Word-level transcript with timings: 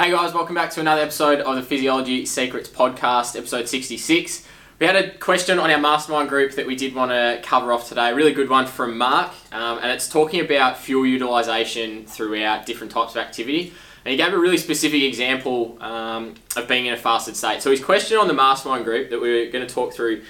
Hey 0.00 0.12
guys, 0.12 0.32
welcome 0.32 0.54
back 0.54 0.70
to 0.70 0.80
another 0.80 1.02
episode 1.02 1.40
of 1.40 1.56
the 1.56 1.62
Physiology 1.62 2.24
Secrets 2.24 2.70
podcast, 2.70 3.36
episode 3.36 3.68
66. 3.68 4.46
We 4.78 4.86
had 4.86 4.96
a 4.96 5.10
question 5.18 5.58
on 5.58 5.70
our 5.70 5.78
mastermind 5.78 6.30
group 6.30 6.52
that 6.52 6.66
we 6.66 6.74
did 6.74 6.94
want 6.94 7.10
to 7.10 7.38
cover 7.42 7.70
off 7.70 7.86
today. 7.86 8.08
A 8.08 8.14
really 8.14 8.32
good 8.32 8.48
one 8.48 8.66
from 8.66 8.96
Mark, 8.96 9.30
um, 9.52 9.76
and 9.76 9.90
it's 9.92 10.08
talking 10.08 10.40
about 10.40 10.78
fuel 10.78 11.04
utilization 11.04 12.06
throughout 12.06 12.64
different 12.64 12.90
types 12.90 13.14
of 13.14 13.18
activity. 13.18 13.74
And 14.06 14.12
he 14.12 14.16
gave 14.16 14.32
a 14.32 14.38
really 14.38 14.56
specific 14.56 15.02
example 15.02 15.76
um, 15.82 16.36
of 16.56 16.66
being 16.66 16.86
in 16.86 16.94
a 16.94 16.96
fasted 16.96 17.36
state. 17.36 17.60
So 17.60 17.70
his 17.70 17.84
question 17.84 18.16
on 18.16 18.26
the 18.26 18.32
mastermind 18.32 18.86
group 18.86 19.10
that 19.10 19.20
we 19.20 19.28
we're 19.28 19.52
going 19.52 19.66
to 19.66 19.74
talk 19.74 19.92
through 19.92 20.22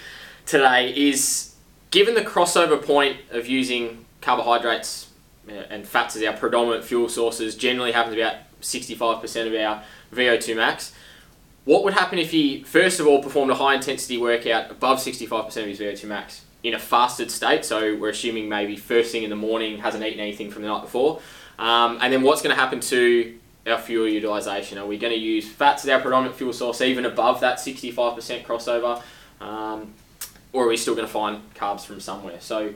today 0.46 0.92
is 0.96 1.54
given 1.92 2.14
the 2.14 2.22
crossover 2.22 2.84
point 2.84 3.18
of 3.30 3.46
using 3.46 4.04
carbohydrates 4.20 5.10
uh, 5.48 5.52
and 5.70 5.86
fats 5.86 6.16
as 6.16 6.24
our 6.24 6.32
predominant 6.32 6.82
fuel 6.82 7.08
sources 7.08 7.54
generally 7.54 7.92
happens 7.92 8.16
about 8.16 8.34
65% 8.60 9.46
of 9.46 9.54
our 9.54 9.82
VO2 10.14 10.56
max. 10.56 10.92
What 11.64 11.84
would 11.84 11.94
happen 11.94 12.18
if 12.18 12.30
he, 12.30 12.62
first 12.62 13.00
of 13.00 13.06
all, 13.06 13.22
performed 13.22 13.50
a 13.50 13.54
high 13.54 13.74
intensity 13.74 14.18
workout 14.18 14.70
above 14.70 14.98
65% 14.98 15.46
of 15.46 15.66
his 15.66 15.78
VO2 15.78 16.04
max 16.04 16.44
in 16.62 16.74
a 16.74 16.78
fasted 16.78 17.30
state? 17.30 17.64
So 17.64 17.96
we're 17.96 18.10
assuming 18.10 18.48
maybe 18.48 18.76
first 18.76 19.12
thing 19.12 19.22
in 19.22 19.30
the 19.30 19.36
morning, 19.36 19.78
hasn't 19.78 20.04
eaten 20.04 20.20
anything 20.20 20.50
from 20.50 20.62
the 20.62 20.68
night 20.68 20.82
before. 20.82 21.20
Um, 21.58 21.98
and 22.00 22.12
then 22.12 22.22
what's 22.22 22.42
going 22.42 22.54
to 22.54 22.60
happen 22.60 22.80
to 22.80 23.38
our 23.66 23.78
fuel 23.78 24.08
utilization? 24.08 24.78
Are 24.78 24.86
we 24.86 24.96
going 24.96 25.12
to 25.12 25.18
use 25.18 25.46
fats 25.48 25.84
as 25.84 25.90
our 25.90 26.00
predominant 26.00 26.36
fuel 26.36 26.52
source 26.52 26.80
even 26.80 27.04
above 27.04 27.40
that 27.40 27.58
65% 27.58 28.44
crossover? 28.44 29.02
Um, 29.40 29.94
or 30.52 30.64
are 30.64 30.68
we 30.68 30.76
still 30.76 30.94
going 30.94 31.06
to 31.06 31.12
find 31.12 31.54
carbs 31.54 31.84
from 31.84 32.00
somewhere? 32.00 32.40
So 32.40 32.74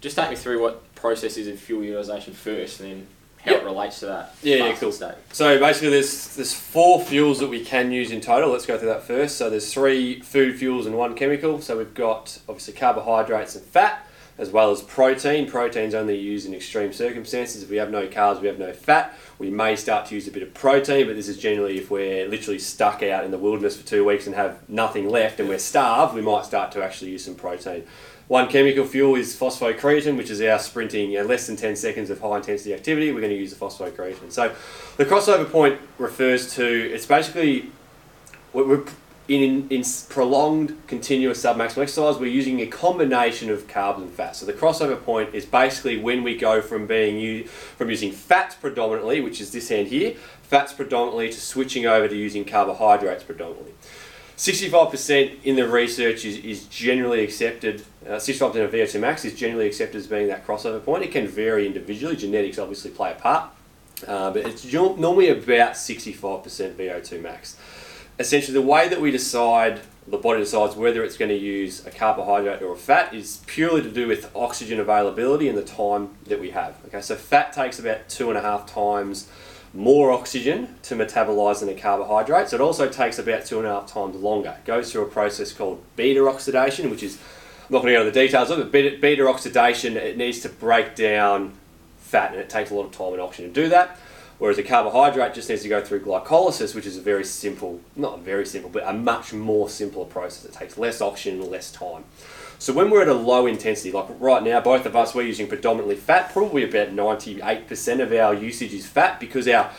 just 0.00 0.16
take 0.16 0.30
me 0.30 0.36
through 0.36 0.62
what 0.62 0.94
processes 0.94 1.48
of 1.48 1.58
fuel 1.58 1.82
utilization 1.82 2.34
first 2.34 2.80
and 2.80 2.90
then 2.90 3.06
how 3.44 3.52
Yep. 3.52 3.62
it 3.62 3.64
relates 3.64 4.00
to 4.00 4.06
that. 4.06 4.34
Yeah, 4.42 4.56
yeah, 4.56 4.76
cool. 4.76 4.92
State. 4.92 5.14
So 5.32 5.58
basically, 5.58 5.90
there's 5.90 6.36
there's 6.36 6.52
four 6.52 7.00
fuels 7.00 7.38
that 7.40 7.48
we 7.48 7.64
can 7.64 7.90
use 7.90 8.10
in 8.10 8.20
total. 8.20 8.50
Let's 8.50 8.66
go 8.66 8.76
through 8.78 8.88
that 8.88 9.04
first. 9.04 9.36
So 9.38 9.48
there's 9.48 9.72
three 9.72 10.20
food 10.20 10.58
fuels 10.58 10.86
and 10.86 10.96
one 10.96 11.14
chemical. 11.14 11.60
So 11.60 11.78
we've 11.78 11.94
got 11.94 12.38
obviously 12.48 12.74
carbohydrates 12.74 13.54
and 13.56 13.64
fat, 13.64 14.06
as 14.40 14.50
well 14.50 14.70
as 14.70 14.80
protein. 14.80 15.46
Protein's 15.46 15.94
only 15.94 16.18
used 16.18 16.46
in 16.46 16.54
extreme 16.54 16.94
circumstances. 16.94 17.62
If 17.62 17.68
we 17.68 17.76
have 17.76 17.90
no 17.90 18.08
carbs, 18.08 18.40
we 18.40 18.48
have 18.48 18.58
no 18.58 18.72
fat. 18.72 19.14
We 19.38 19.50
may 19.50 19.76
start 19.76 20.06
to 20.06 20.14
use 20.14 20.26
a 20.26 20.30
bit 20.30 20.42
of 20.42 20.54
protein, 20.54 21.06
but 21.06 21.14
this 21.14 21.28
is 21.28 21.36
generally 21.36 21.76
if 21.76 21.90
we're 21.90 22.26
literally 22.26 22.58
stuck 22.58 23.02
out 23.02 23.24
in 23.24 23.32
the 23.32 23.38
wilderness 23.38 23.76
for 23.76 23.86
two 23.86 24.02
weeks 24.02 24.26
and 24.26 24.34
have 24.34 24.66
nothing 24.66 25.10
left 25.10 25.40
and 25.40 25.48
we're 25.48 25.58
starved, 25.58 26.14
we 26.14 26.22
might 26.22 26.46
start 26.46 26.72
to 26.72 26.82
actually 26.82 27.10
use 27.10 27.22
some 27.26 27.34
protein. 27.34 27.84
One 28.28 28.48
chemical 28.48 28.86
fuel 28.86 29.16
is 29.16 29.36
phosphocreatine, 29.38 30.16
which 30.16 30.30
is 30.30 30.40
our 30.40 30.58
sprinting, 30.58 31.12
less 31.26 31.46
than 31.46 31.56
10 31.56 31.76
seconds 31.76 32.08
of 32.08 32.20
high 32.20 32.38
intensity 32.38 32.72
activity. 32.72 33.12
We're 33.12 33.20
going 33.20 33.32
to 33.32 33.38
use 33.38 33.52
the 33.52 33.62
phosphocreatine. 33.62 34.32
So 34.32 34.54
the 34.96 35.04
crossover 35.04 35.50
point 35.50 35.78
refers 35.98 36.54
to, 36.54 36.64
it's 36.64 37.04
basically, 37.04 37.72
we're 38.54 38.84
in, 39.30 39.68
in 39.70 39.84
prolonged 40.08 40.76
continuous 40.88 41.40
submaximal 41.40 41.82
exercise, 41.82 42.18
we're 42.18 42.26
using 42.26 42.60
a 42.62 42.66
combination 42.66 43.48
of 43.48 43.68
carbs 43.68 43.98
and 43.98 44.10
fats. 44.10 44.40
So 44.40 44.46
the 44.46 44.52
crossover 44.52 45.00
point 45.00 45.34
is 45.36 45.46
basically 45.46 45.98
when 45.98 46.24
we 46.24 46.36
go 46.36 46.60
from 46.60 46.88
being 46.88 47.44
from 47.44 47.90
using 47.90 48.10
fats 48.10 48.56
predominantly, 48.56 49.20
which 49.20 49.40
is 49.40 49.52
this 49.52 49.68
hand 49.68 49.86
here, 49.86 50.16
fats 50.42 50.72
predominantly, 50.72 51.28
to 51.30 51.40
switching 51.40 51.86
over 51.86 52.08
to 52.08 52.16
using 52.16 52.44
carbohydrates 52.44 53.22
predominantly. 53.22 53.72
65% 54.36 55.44
in 55.44 55.54
the 55.54 55.68
research 55.68 56.24
is, 56.24 56.38
is 56.38 56.64
generally 56.64 57.22
accepted, 57.22 57.84
uh, 58.06 58.12
65% 58.12 58.64
of 58.64 58.72
VO2 58.72 58.98
max 58.98 59.24
is 59.24 59.38
generally 59.38 59.66
accepted 59.66 59.98
as 59.98 60.08
being 60.08 60.26
that 60.26 60.44
crossover 60.44 60.84
point. 60.84 61.04
It 61.04 61.12
can 61.12 61.28
vary 61.28 61.66
individually, 61.66 62.16
genetics 62.16 62.58
obviously 62.58 62.90
play 62.90 63.12
a 63.12 63.14
part, 63.14 63.50
uh, 64.08 64.32
but 64.32 64.44
it's 64.46 64.64
normally 64.72 65.28
about 65.28 65.74
65% 65.74 66.42
VO2 66.74 67.22
max. 67.22 67.56
Essentially, 68.20 68.52
the 68.52 68.60
way 68.60 68.86
that 68.86 69.00
we 69.00 69.10
decide, 69.10 69.80
the 70.06 70.18
body 70.18 70.40
decides 70.40 70.76
whether 70.76 71.02
it's 71.02 71.16
going 71.16 71.30
to 71.30 71.38
use 71.38 71.86
a 71.86 71.90
carbohydrate 71.90 72.60
or 72.60 72.74
a 72.74 72.76
fat 72.76 73.14
is 73.14 73.40
purely 73.46 73.80
to 73.80 73.90
do 73.90 74.06
with 74.06 74.30
oxygen 74.36 74.78
availability 74.78 75.48
and 75.48 75.56
the 75.56 75.64
time 75.64 76.10
that 76.26 76.38
we 76.38 76.50
have. 76.50 76.76
Okay, 76.88 77.00
so 77.00 77.16
fat 77.16 77.54
takes 77.54 77.78
about 77.78 78.10
two 78.10 78.28
and 78.28 78.36
a 78.36 78.42
half 78.42 78.66
times 78.66 79.26
more 79.72 80.12
oxygen 80.12 80.74
to 80.82 80.94
metabolize 80.94 81.60
than 81.60 81.70
a 81.70 81.74
carbohydrate. 81.74 82.50
So 82.50 82.56
it 82.56 82.60
also 82.60 82.90
takes 82.90 83.18
about 83.18 83.46
two 83.46 83.56
and 83.56 83.66
a 83.66 83.70
half 83.70 83.90
times 83.90 84.16
longer. 84.16 84.54
It 84.58 84.66
goes 84.66 84.92
through 84.92 85.02
a 85.04 85.08
process 85.08 85.54
called 85.54 85.82
beta 85.96 86.28
oxidation, 86.28 86.90
which 86.90 87.02
is 87.02 87.16
I'm 87.16 87.72
not 87.72 87.80
going 87.80 87.94
to 87.94 88.00
go 88.00 88.06
into 88.06 88.12
the 88.12 88.26
details 88.26 88.50
of 88.50 88.58
it. 88.58 88.70
Beta, 88.70 88.98
beta 89.00 89.26
oxidation 89.26 89.96
it 89.96 90.18
needs 90.18 90.40
to 90.40 90.50
break 90.50 90.94
down 90.94 91.54
fat, 91.96 92.32
and 92.32 92.40
it 92.40 92.50
takes 92.50 92.70
a 92.70 92.74
lot 92.74 92.84
of 92.84 92.92
time 92.92 93.14
and 93.14 93.22
oxygen 93.22 93.54
to 93.54 93.62
do 93.62 93.70
that. 93.70 93.98
Whereas 94.40 94.56
a 94.56 94.62
carbohydrate 94.62 95.34
just 95.34 95.50
needs 95.50 95.60
to 95.62 95.68
go 95.68 95.84
through 95.84 96.00
glycolysis, 96.00 96.74
which 96.74 96.86
is 96.86 96.96
a 96.96 97.02
very 97.02 97.24
simple, 97.24 97.78
not 97.94 98.20
very 98.20 98.46
simple, 98.46 98.70
but 98.70 98.88
a 98.88 98.92
much 98.94 99.34
more 99.34 99.68
simpler 99.68 100.06
process. 100.06 100.46
It 100.46 100.54
takes 100.54 100.78
less 100.78 101.02
oxygen 101.02 101.48
less 101.50 101.70
time. 101.70 102.04
So 102.58 102.72
when 102.72 102.88
we're 102.88 103.02
at 103.02 103.08
a 103.08 103.14
low 103.14 103.46
intensity, 103.46 103.92
like 103.92 104.06
right 104.18 104.42
now, 104.42 104.58
both 104.62 104.86
of 104.86 104.96
us, 104.96 105.14
we're 105.14 105.26
using 105.26 105.46
predominantly 105.46 105.96
fat. 105.96 106.32
Probably 106.32 106.64
about 106.64 106.88
98% 106.88 108.00
of 108.00 108.12
our 108.14 108.32
usage 108.32 108.72
is 108.72 108.86
fat 108.86 109.20
because 109.20 109.46
our 109.46 109.70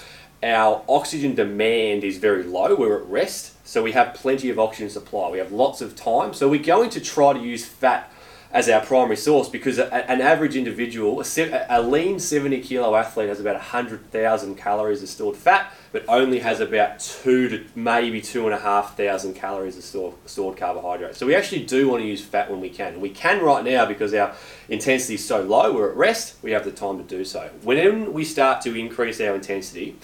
our 0.44 0.83
oxygen 0.88 1.35
demand 1.35 2.03
is 2.03 2.17
very 2.17 2.43
low. 2.43 2.75
We're 2.75 3.01
at 3.01 3.07
rest, 3.07 3.53
so 3.67 3.81
we 3.81 3.91
have 3.93 4.13
plenty 4.13 4.49
of 4.49 4.59
oxygen 4.59 4.89
supply. 4.89 5.29
We 5.29 5.38
have 5.39 5.51
lots 5.51 5.81
of 5.81 5.95
time, 5.95 6.33
so 6.35 6.47
we're 6.47 6.63
going 6.63 6.91
to 6.91 6.99
try 6.99 7.33
to 7.33 7.39
use 7.39 7.66
fat 7.66 8.11
as 8.53 8.67
our 8.67 8.81
primary 8.81 9.16
source 9.16 9.47
because 9.47 9.79
a, 9.79 9.94
an 10.09 10.22
average 10.22 10.56
individual, 10.56 11.22
a, 11.22 11.66
a 11.69 11.81
lean 11.81 12.19
70 12.19 12.62
kilo 12.62 12.95
athlete, 12.95 13.29
has 13.29 13.39
about 13.39 13.56
100,000 13.56 14.56
calories 14.56 15.01
of 15.01 15.09
stored 15.09 15.38
fat, 15.38 15.73
but 15.91 16.03
only 16.07 16.39
has 16.39 16.59
about 16.59 17.00
two 17.00 17.47
to 17.50 17.66
maybe 17.75 18.22
two 18.22 18.45
and 18.45 18.53
a 18.53 18.59
half 18.59 18.97
thousand 18.97 19.35
calories 19.35 19.78
of 19.78 19.84
store, 19.84 20.13
stored 20.25 20.57
carbohydrates. 20.57 21.17
So 21.17 21.25
we 21.25 21.35
actually 21.35 21.66
do 21.66 21.90
want 21.90 22.01
to 22.01 22.07
use 22.07 22.23
fat 22.23 22.51
when 22.51 22.59
we 22.59 22.69
can. 22.69 23.00
We 23.00 23.09
can 23.09 23.41
right 23.41 23.63
now 23.63 23.85
because 23.85 24.13
our 24.13 24.35
intensity 24.67 25.16
is 25.16 25.25
so 25.25 25.41
low, 25.41 25.73
we're 25.73 25.90
at 25.90 25.95
rest, 25.95 26.35
we 26.41 26.51
have 26.51 26.66
the 26.66 26.72
time 26.72 26.97
to 26.97 27.03
do 27.03 27.23
so. 27.23 27.50
When 27.63 28.11
we 28.13 28.25
start 28.25 28.61
to 28.61 28.75
increase 28.75 29.22
our 29.22 29.35
intensity, 29.35 29.95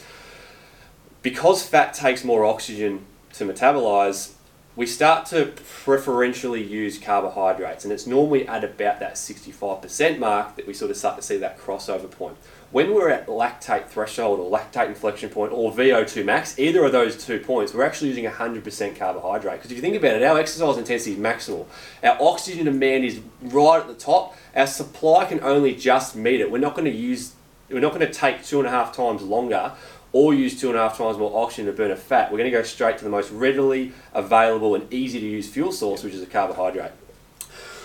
because 1.22 1.68
fat 1.68 1.94
takes 1.94 2.24
more 2.24 2.46
oxygen 2.46 3.06
to 3.34 3.46
metabolize, 3.46 4.34
we 4.78 4.86
start 4.86 5.26
to 5.26 5.52
preferentially 5.84 6.64
use 6.64 7.00
carbohydrates, 7.00 7.84
and 7.84 7.92
it's 7.92 8.06
normally 8.06 8.48
at 8.48 8.64
about 8.64 9.00
that 9.00 9.16
65% 9.16 10.20
mark 10.20 10.56
that 10.56 10.68
we 10.68 10.74
sort 10.74 10.92
of 10.92 10.98
start 10.98 11.16
to 11.16 11.24
see 11.24 11.36
that 11.38 11.58
crossover 11.58 12.10
point. 12.10 12.38
When 12.70 12.94
we're 12.94 13.10
at 13.10 13.26
lactate 13.26 13.88
threshold 13.88 14.40
or 14.40 14.56
lactate 14.56 14.88
inflection 14.88 15.30
point 15.32 15.52
or 15.52 15.72
VO2 15.72 16.24
max, 16.24 16.60
either 16.60 16.86
of 16.86 16.92
those 16.92 17.26
two 17.26 17.40
points, 17.40 17.74
we're 17.74 17.86
actually 17.86 18.10
using 18.10 18.26
100% 18.26 18.96
carbohydrate. 18.96 19.56
Because 19.56 19.72
if 19.72 19.78
you 19.78 19.82
think 19.82 19.96
about 19.96 20.14
it, 20.14 20.22
our 20.22 20.38
exercise 20.38 20.78
intensity 20.78 21.14
is 21.14 21.18
maximal. 21.18 21.66
Our 22.04 22.16
oxygen 22.22 22.66
demand 22.66 23.04
is 23.04 23.20
right 23.42 23.80
at 23.80 23.88
the 23.88 23.96
top. 23.96 24.36
Our 24.56 24.68
supply 24.68 25.26
can 25.26 25.40
only 25.40 25.74
just 25.74 26.16
meet 26.16 26.40
it. 26.40 26.52
We're 26.52 26.60
not 26.60 26.76
going 26.76 26.86
to 26.86 26.96
use, 26.96 27.34
we're 27.68 27.80
not 27.80 27.96
going 27.96 28.06
to 28.06 28.14
take 28.14 28.44
two 28.44 28.60
and 28.60 28.68
a 28.68 28.72
half 28.72 28.96
times 28.96 29.24
longer 29.24 29.72
or 30.18 30.34
use 30.34 30.60
two 30.60 30.70
and 30.70 30.76
a 30.76 30.82
half 30.82 30.98
times 30.98 31.16
more 31.16 31.32
oxygen 31.44 31.68
to 31.68 31.72
burn 31.72 31.92
a 31.92 31.96
fat. 31.96 32.32
We're 32.32 32.40
going 32.40 32.50
to 32.52 32.58
go 32.58 32.64
straight 32.64 32.98
to 32.98 33.04
the 33.04 33.10
most 33.12 33.30
readily 33.32 33.92
available 34.16 34.74
and 34.74 34.92
easy 34.92 35.20
to 35.20 35.26
use 35.28 35.48
fuel 35.48 35.72
source, 35.72 36.04
which 36.04 36.16
is 36.16 36.24
a 36.24 36.26
carbohydrate. 36.26 36.92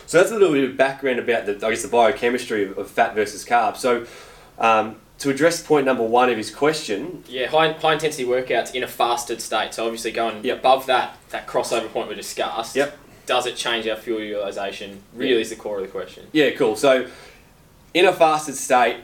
So 0.07 0.17
that's 0.19 0.31
a 0.31 0.35
little 0.39 0.53
bit 0.55 0.65
of 0.65 0.75
background 0.79 1.19
about 1.19 1.45
the, 1.45 1.53
I 1.67 1.71
guess, 1.71 1.83
the 1.83 1.89
biochemistry 1.89 2.65
of, 2.65 2.79
of 2.79 2.91
fat 2.91 3.15
versus 3.15 3.45
carbs. 3.45 3.77
So 3.79 4.07
um, 4.59 4.97
to 5.19 5.29
address 5.29 5.63
point 5.63 5.85
number 5.85 6.03
one 6.05 6.31
of 6.31 6.39
his 6.39 6.51
question, 6.55 7.23
Yeah, 7.29 7.49
high, 7.49 7.73
high 7.73 7.93
intensity 7.95 8.25
workouts 8.25 8.75
in 8.75 8.83
a 8.83 8.89
fasted 8.89 9.43
state. 9.43 9.75
So 9.75 9.85
obviously 9.85 10.11
going 10.13 10.43
Yep. 10.43 10.59
above 10.61 10.87
that 10.87 11.19
that 11.31 11.47
crossover 11.47 11.91
point 11.93 12.09
we 12.09 12.15
discussed. 12.15 12.77
Yep. 12.77 12.97
Does 13.27 13.47
it 13.47 13.57
change 13.57 13.87
our 13.87 13.97
fuel 13.97 14.21
utilization? 14.21 15.03
Really 15.15 15.43
is 15.43 15.51
the 15.51 15.57
core 15.57 15.77
of 15.81 15.83
the 15.83 15.89
question. 15.91 16.27
yeah, 16.33 16.51
cool. 16.53 16.77
So 16.77 17.07
in 17.95 18.07
a 18.07 18.13
fasted 18.15 18.55
state, 18.55 18.97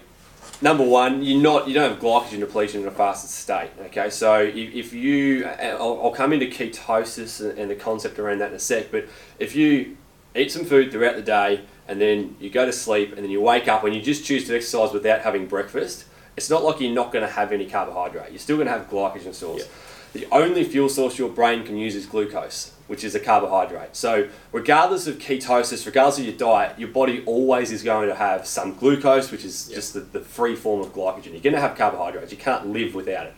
number 0.60 0.84
one, 0.84 1.22
you're 1.22 1.40
not 1.40 1.68
you 1.68 1.74
don't 1.74 1.90
have 1.90 2.00
glycogen 2.00 2.40
depletion 2.40 2.82
in 2.82 2.88
a 2.88 2.90
fasted 2.90 3.30
state. 3.30 3.70
Okay, 3.86 4.10
so 4.10 4.40
if, 4.40 4.74
if 4.74 4.92
you, 4.92 5.46
uh, 5.46 5.76
I'll, 5.78 6.00
I'll 6.04 6.10
come 6.12 6.32
into 6.32 6.46
ketosis 6.46 7.40
and, 7.40 7.58
and 7.58 7.70
the 7.70 7.74
concept 7.74 8.18
around 8.18 8.38
that 8.38 8.50
in 8.50 8.56
a 8.56 8.58
sec. 8.58 8.90
But 8.90 9.06
if 9.38 9.54
you 9.54 9.96
eat 10.34 10.52
some 10.52 10.64
food 10.64 10.90
throughout 10.90 11.16
the 11.16 11.22
day 11.22 11.62
and 11.86 12.00
then 12.00 12.36
you 12.40 12.50
go 12.50 12.66
to 12.66 12.72
sleep 12.72 13.12
and 13.12 13.22
then 13.22 13.30
you 13.30 13.40
wake 13.40 13.68
up 13.68 13.84
and 13.84 13.94
you 13.94 14.02
just 14.02 14.24
choose 14.24 14.46
to 14.46 14.56
exercise 14.56 14.92
without 14.92 15.22
having 15.22 15.46
breakfast, 15.46 16.04
it's 16.36 16.50
not 16.50 16.62
like 16.62 16.80
you're 16.80 16.92
not 16.94 17.12
going 17.12 17.26
to 17.26 17.32
have 17.32 17.50
any 17.50 17.66
carbohydrate. 17.66 18.30
You're 18.30 18.38
still 18.38 18.56
going 18.56 18.68
to 18.68 18.72
have 18.72 18.88
glycogen 18.88 19.34
source. 19.34 19.68
The 20.12 20.26
only 20.32 20.64
fuel 20.64 20.88
source 20.88 21.18
your 21.18 21.28
brain 21.28 21.64
can 21.64 21.76
use 21.76 21.94
is 21.94 22.06
glucose, 22.06 22.72
which 22.88 23.04
is 23.04 23.14
a 23.14 23.20
carbohydrate. 23.20 23.94
So, 23.94 24.28
regardless 24.50 25.06
of 25.06 25.18
ketosis, 25.18 25.86
regardless 25.86 26.18
of 26.18 26.24
your 26.24 26.34
diet, 26.36 26.78
your 26.78 26.88
body 26.88 27.22
always 27.26 27.70
is 27.70 27.82
going 27.82 28.08
to 28.08 28.14
have 28.14 28.46
some 28.46 28.74
glucose, 28.74 29.30
which 29.30 29.44
is 29.44 29.68
Yeah. 29.68 29.76
just 29.76 29.94
the, 29.94 30.00
the 30.00 30.20
free 30.20 30.56
form 30.56 30.80
of 30.80 30.92
glycogen. 30.92 31.32
You're 31.32 31.40
going 31.40 31.54
to 31.54 31.60
have 31.60 31.76
carbohydrates. 31.76 32.32
You 32.32 32.38
can't 32.38 32.66
live 32.72 32.94
without 32.94 33.26
it. 33.26 33.34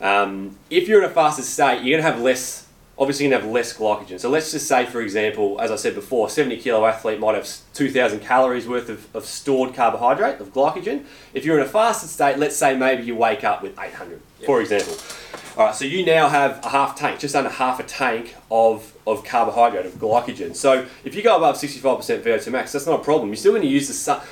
Um, 0.00 0.56
if 0.70 0.86
you're 0.86 1.02
in 1.02 1.10
a 1.10 1.12
fasted 1.12 1.44
state, 1.44 1.82
you're 1.82 1.98
going 1.98 2.04
to 2.04 2.10
have 2.12 2.20
less 2.20 2.66
obviously 3.00 3.26
you're 3.26 3.30
going 3.30 3.40
to 3.42 3.46
have 3.46 3.54
less 3.54 3.76
glycogen. 3.76 4.18
So 4.18 4.28
let's 4.28 4.50
just 4.50 4.66
say, 4.66 4.84
for 4.84 5.00
example, 5.00 5.60
as 5.60 5.70
I 5.70 5.76
said 5.76 5.94
before, 5.94 6.26
a 6.26 6.30
70 6.30 6.56
kilo 6.56 6.84
athlete 6.84 7.20
might 7.20 7.36
have 7.36 7.48
2,000 7.74 8.18
calories 8.18 8.66
worth 8.66 8.88
of, 8.88 9.06
of 9.14 9.24
stored 9.24 9.72
carbohydrate, 9.72 10.40
of 10.40 10.52
glycogen. 10.52 11.04
If 11.32 11.44
you're 11.44 11.60
in 11.60 11.64
a 11.64 11.68
fasted 11.68 12.10
state, 12.10 12.38
let's 12.38 12.56
say 12.56 12.76
maybe 12.76 13.04
you 13.04 13.14
wake 13.14 13.44
up 13.44 13.62
with 13.62 13.78
800, 13.78 14.20
for 14.44 14.60
example. 14.60 14.94
All 15.58 15.64
right, 15.64 15.74
so 15.74 15.84
you 15.84 16.06
now 16.06 16.28
have 16.28 16.64
a 16.64 16.68
half 16.68 16.94
tank, 16.94 17.18
just 17.18 17.34
under 17.34 17.50
half 17.50 17.80
a 17.80 17.82
tank 17.82 18.36
of, 18.48 18.96
of 19.08 19.24
carbohydrate, 19.24 19.86
of 19.86 19.94
glycogen. 19.94 20.54
So 20.54 20.86
if 21.02 21.16
you 21.16 21.22
go 21.22 21.36
above 21.36 21.56
65% 21.56 22.22
VO2 22.22 22.52
max, 22.52 22.70
that's 22.70 22.86
not 22.86 23.00
a 23.00 23.02
problem. 23.02 23.30
You're 23.30 23.36
still 23.38 23.50
going 23.50 23.62
to 23.62 23.68
use 23.68 23.88
the 23.88 24.22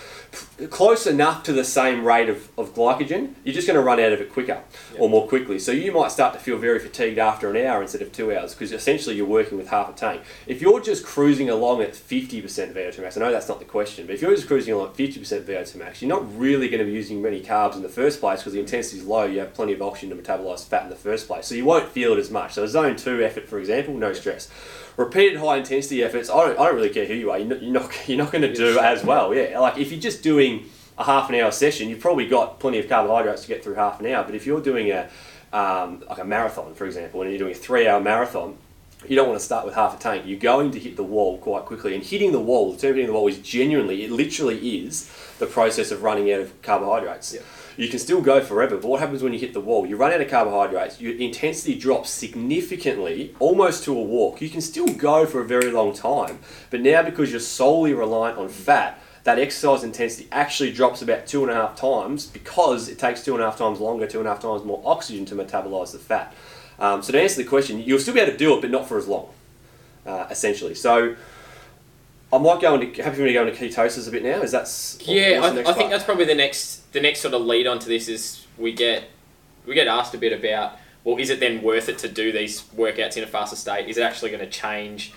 close 0.70 1.06
enough 1.06 1.42
to 1.42 1.52
the 1.52 1.64
same 1.64 2.04
rate 2.04 2.28
of, 2.28 2.48
of 2.58 2.74
glycogen, 2.74 3.34
you're 3.44 3.54
just 3.54 3.66
going 3.66 3.78
to 3.78 3.82
run 3.82 4.00
out 4.00 4.12
of 4.12 4.20
it 4.20 4.32
quicker 4.32 4.62
yep. 4.92 5.00
or 5.00 5.08
more 5.08 5.28
quickly. 5.28 5.58
So 5.58 5.70
you 5.72 5.92
might 5.92 6.10
start 6.10 6.32
to 6.32 6.40
feel 6.40 6.56
very 6.56 6.78
fatigued 6.78 7.18
after 7.18 7.50
an 7.50 7.66
hour 7.66 7.82
instead 7.82 8.00
of 8.00 8.10
two 8.10 8.34
hours 8.34 8.54
because 8.54 8.72
essentially 8.72 9.16
you're 9.16 9.26
working 9.26 9.58
with 9.58 9.68
half 9.68 9.90
a 9.90 9.92
tank. 9.92 10.22
If 10.46 10.62
you're 10.62 10.80
just 10.80 11.04
cruising 11.04 11.50
along 11.50 11.82
at 11.82 11.92
50% 11.92 12.42
VO2 12.42 13.02
max, 13.02 13.16
I 13.16 13.20
know 13.20 13.30
that's 13.30 13.48
not 13.48 13.58
the 13.58 13.66
question, 13.66 14.06
but 14.06 14.14
if 14.14 14.22
you're 14.22 14.34
just 14.34 14.46
cruising 14.46 14.72
along 14.72 14.88
at 14.88 14.94
50% 14.94 15.42
VO2 15.42 15.76
max, 15.76 16.00
you're 16.00 16.08
not 16.08 16.38
really 16.38 16.68
going 16.68 16.80
to 16.80 16.86
be 16.86 16.92
using 16.92 17.20
many 17.20 17.42
carbs 17.42 17.76
in 17.76 17.82
the 17.82 17.88
first 17.88 18.20
place 18.20 18.40
because 18.40 18.54
the 18.54 18.60
intensity 18.60 18.98
is 18.98 19.06
low. 19.06 19.24
You 19.24 19.40
have 19.40 19.52
plenty 19.52 19.74
of 19.74 19.82
oxygen 19.82 20.16
to 20.16 20.22
metabolize 20.22 20.64
fat 20.64 20.84
in 20.84 20.88
the 20.88 20.96
first 20.96 21.26
place. 21.26 21.46
So 21.46 21.54
you 21.54 21.66
won't 21.66 21.88
feel 21.90 22.14
it 22.14 22.18
as 22.18 22.30
much. 22.30 22.54
So 22.54 22.64
a 22.64 22.68
zone 22.68 22.96
two 22.96 23.22
effort, 23.22 23.46
for 23.46 23.58
example, 23.58 23.94
no 23.94 24.14
stress 24.14 24.50
repeated 24.96 25.38
high 25.38 25.58
intensity 25.58 26.02
efforts, 26.02 26.30
I 26.30 26.46
don't, 26.46 26.58
I 26.58 26.66
don't 26.66 26.74
really 26.74 26.90
care 26.90 27.06
who 27.06 27.14
you 27.14 27.30
are, 27.30 27.38
you're 27.38 27.48
not, 27.48 27.62
you're 27.62 27.72
not, 27.72 28.08
you're 28.08 28.18
not 28.18 28.32
going 28.32 28.42
to 28.42 28.54
do 28.54 28.78
as 28.78 29.04
well. 29.04 29.34
Yeah, 29.34 29.58
like 29.58 29.78
if 29.78 29.90
you're 29.90 30.00
just 30.00 30.22
doing 30.22 30.45
a 30.98 31.04
half 31.04 31.28
an 31.28 31.34
hour 31.36 31.50
session, 31.50 31.88
you've 31.88 32.00
probably 32.00 32.26
got 32.26 32.58
plenty 32.58 32.78
of 32.78 32.88
carbohydrates 32.88 33.42
to 33.42 33.48
get 33.48 33.62
through 33.62 33.74
half 33.74 34.00
an 34.00 34.06
hour. 34.06 34.24
But 34.24 34.34
if 34.34 34.46
you're 34.46 34.62
doing 34.62 34.90
a 34.90 35.08
um, 35.52 36.02
like 36.08 36.18
a 36.18 36.24
marathon, 36.24 36.74
for 36.74 36.86
example, 36.86 37.22
and 37.22 37.30
you're 37.30 37.38
doing 37.38 37.52
a 37.52 37.60
three 37.66 37.86
hour 37.86 38.00
marathon, 38.00 38.58
you 39.08 39.14
don't 39.16 39.28
want 39.28 39.38
to 39.38 39.44
start 39.44 39.64
with 39.64 39.74
half 39.74 39.98
a 39.98 40.02
tank. 40.02 40.24
You're 40.26 40.38
going 40.38 40.70
to 40.72 40.78
hit 40.78 40.96
the 40.96 41.04
wall 41.04 41.38
quite 41.38 41.64
quickly. 41.64 41.94
And 41.94 42.02
hitting 42.02 42.32
the 42.32 42.40
wall, 42.40 42.72
the 42.72 42.78
term 42.78 42.94
hitting 42.94 43.06
the 43.06 43.12
wall 43.12 43.28
is 43.28 43.38
genuinely, 43.38 44.04
it 44.04 44.10
literally 44.10 44.84
is 44.84 45.10
the 45.38 45.46
process 45.46 45.90
of 45.90 46.02
running 46.02 46.32
out 46.32 46.40
of 46.40 46.62
carbohydrates. 46.62 47.34
Yeah. 47.34 47.42
You 47.76 47.88
can 47.90 47.98
still 47.98 48.22
go 48.22 48.40
forever, 48.40 48.78
but 48.78 48.88
what 48.88 49.00
happens 49.00 49.22
when 49.22 49.34
you 49.34 49.38
hit 49.38 49.52
the 49.52 49.60
wall? 49.60 49.84
You 49.84 49.96
run 49.96 50.12
out 50.12 50.22
of 50.22 50.30
carbohydrates, 50.30 50.98
your 50.98 51.14
intensity 51.14 51.78
drops 51.78 52.08
significantly, 52.08 53.34
almost 53.38 53.84
to 53.84 53.96
a 53.96 54.02
walk. 54.02 54.40
You 54.40 54.48
can 54.48 54.62
still 54.62 54.86
go 54.86 55.26
for 55.26 55.42
a 55.42 55.44
very 55.44 55.70
long 55.70 55.92
time, 55.92 56.38
but 56.70 56.80
now 56.80 57.02
because 57.02 57.30
you're 57.30 57.40
solely 57.40 57.92
reliant 57.92 58.38
on 58.38 58.48
fat, 58.48 58.98
that 59.26 59.40
exercise 59.40 59.82
intensity 59.82 60.28
actually 60.30 60.72
drops 60.72 61.02
about 61.02 61.26
two 61.26 61.42
and 61.42 61.50
a 61.50 61.54
half 61.54 61.74
times 61.74 62.26
because 62.26 62.88
it 62.88 62.96
takes 62.96 63.24
two 63.24 63.34
and 63.34 63.42
a 63.42 63.44
half 63.44 63.58
times 63.58 63.80
longer, 63.80 64.06
two 64.06 64.20
and 64.20 64.28
a 64.28 64.30
half 64.30 64.40
times 64.40 64.62
more 64.64 64.80
oxygen 64.84 65.24
to 65.26 65.34
metabolize 65.34 65.90
the 65.90 65.98
fat. 65.98 66.32
Um, 66.78 67.02
so 67.02 67.10
to 67.10 67.20
answer 67.20 67.42
the 67.42 67.48
question, 67.48 67.80
you'll 67.80 67.98
still 67.98 68.14
be 68.14 68.20
able 68.20 68.30
to 68.30 68.38
do 68.38 68.56
it, 68.56 68.60
but 68.60 68.70
not 68.70 68.86
for 68.86 68.96
as 68.96 69.08
long, 69.08 69.28
uh, 70.06 70.28
essentially. 70.30 70.76
So 70.76 71.16
I 72.32 72.38
might 72.38 72.60
go 72.60 72.76
into 72.76 73.02
happy 73.02 73.16
for 73.16 73.22
me 73.22 73.28
to 73.28 73.32
go 73.32 73.44
into 73.44 73.60
ketosis 73.60 74.06
a 74.06 74.12
bit 74.12 74.22
now. 74.22 74.42
Is 74.42 74.52
that 74.52 75.02
yeah? 75.04 75.40
I, 75.42 75.70
I 75.70 75.72
think 75.72 75.90
that's 75.90 76.04
probably 76.04 76.26
the 76.26 76.36
next 76.36 76.92
the 76.92 77.00
next 77.00 77.18
sort 77.18 77.34
of 77.34 77.42
lead 77.42 77.66
onto 77.66 77.88
this 77.88 78.06
is 78.06 78.46
we 78.56 78.72
get 78.72 79.10
we 79.66 79.74
get 79.74 79.88
asked 79.88 80.14
a 80.14 80.18
bit 80.18 80.32
about 80.32 80.78
well, 81.02 81.16
is 81.16 81.30
it 81.30 81.40
then 81.40 81.62
worth 81.62 81.88
it 81.88 81.98
to 81.98 82.08
do 82.08 82.30
these 82.30 82.62
workouts 82.76 83.16
in 83.16 83.24
a 83.24 83.26
faster 83.26 83.56
state? 83.56 83.88
Is 83.88 83.98
it 83.98 84.02
actually 84.02 84.30
going 84.30 84.44
to 84.44 84.50
change? 84.50 85.12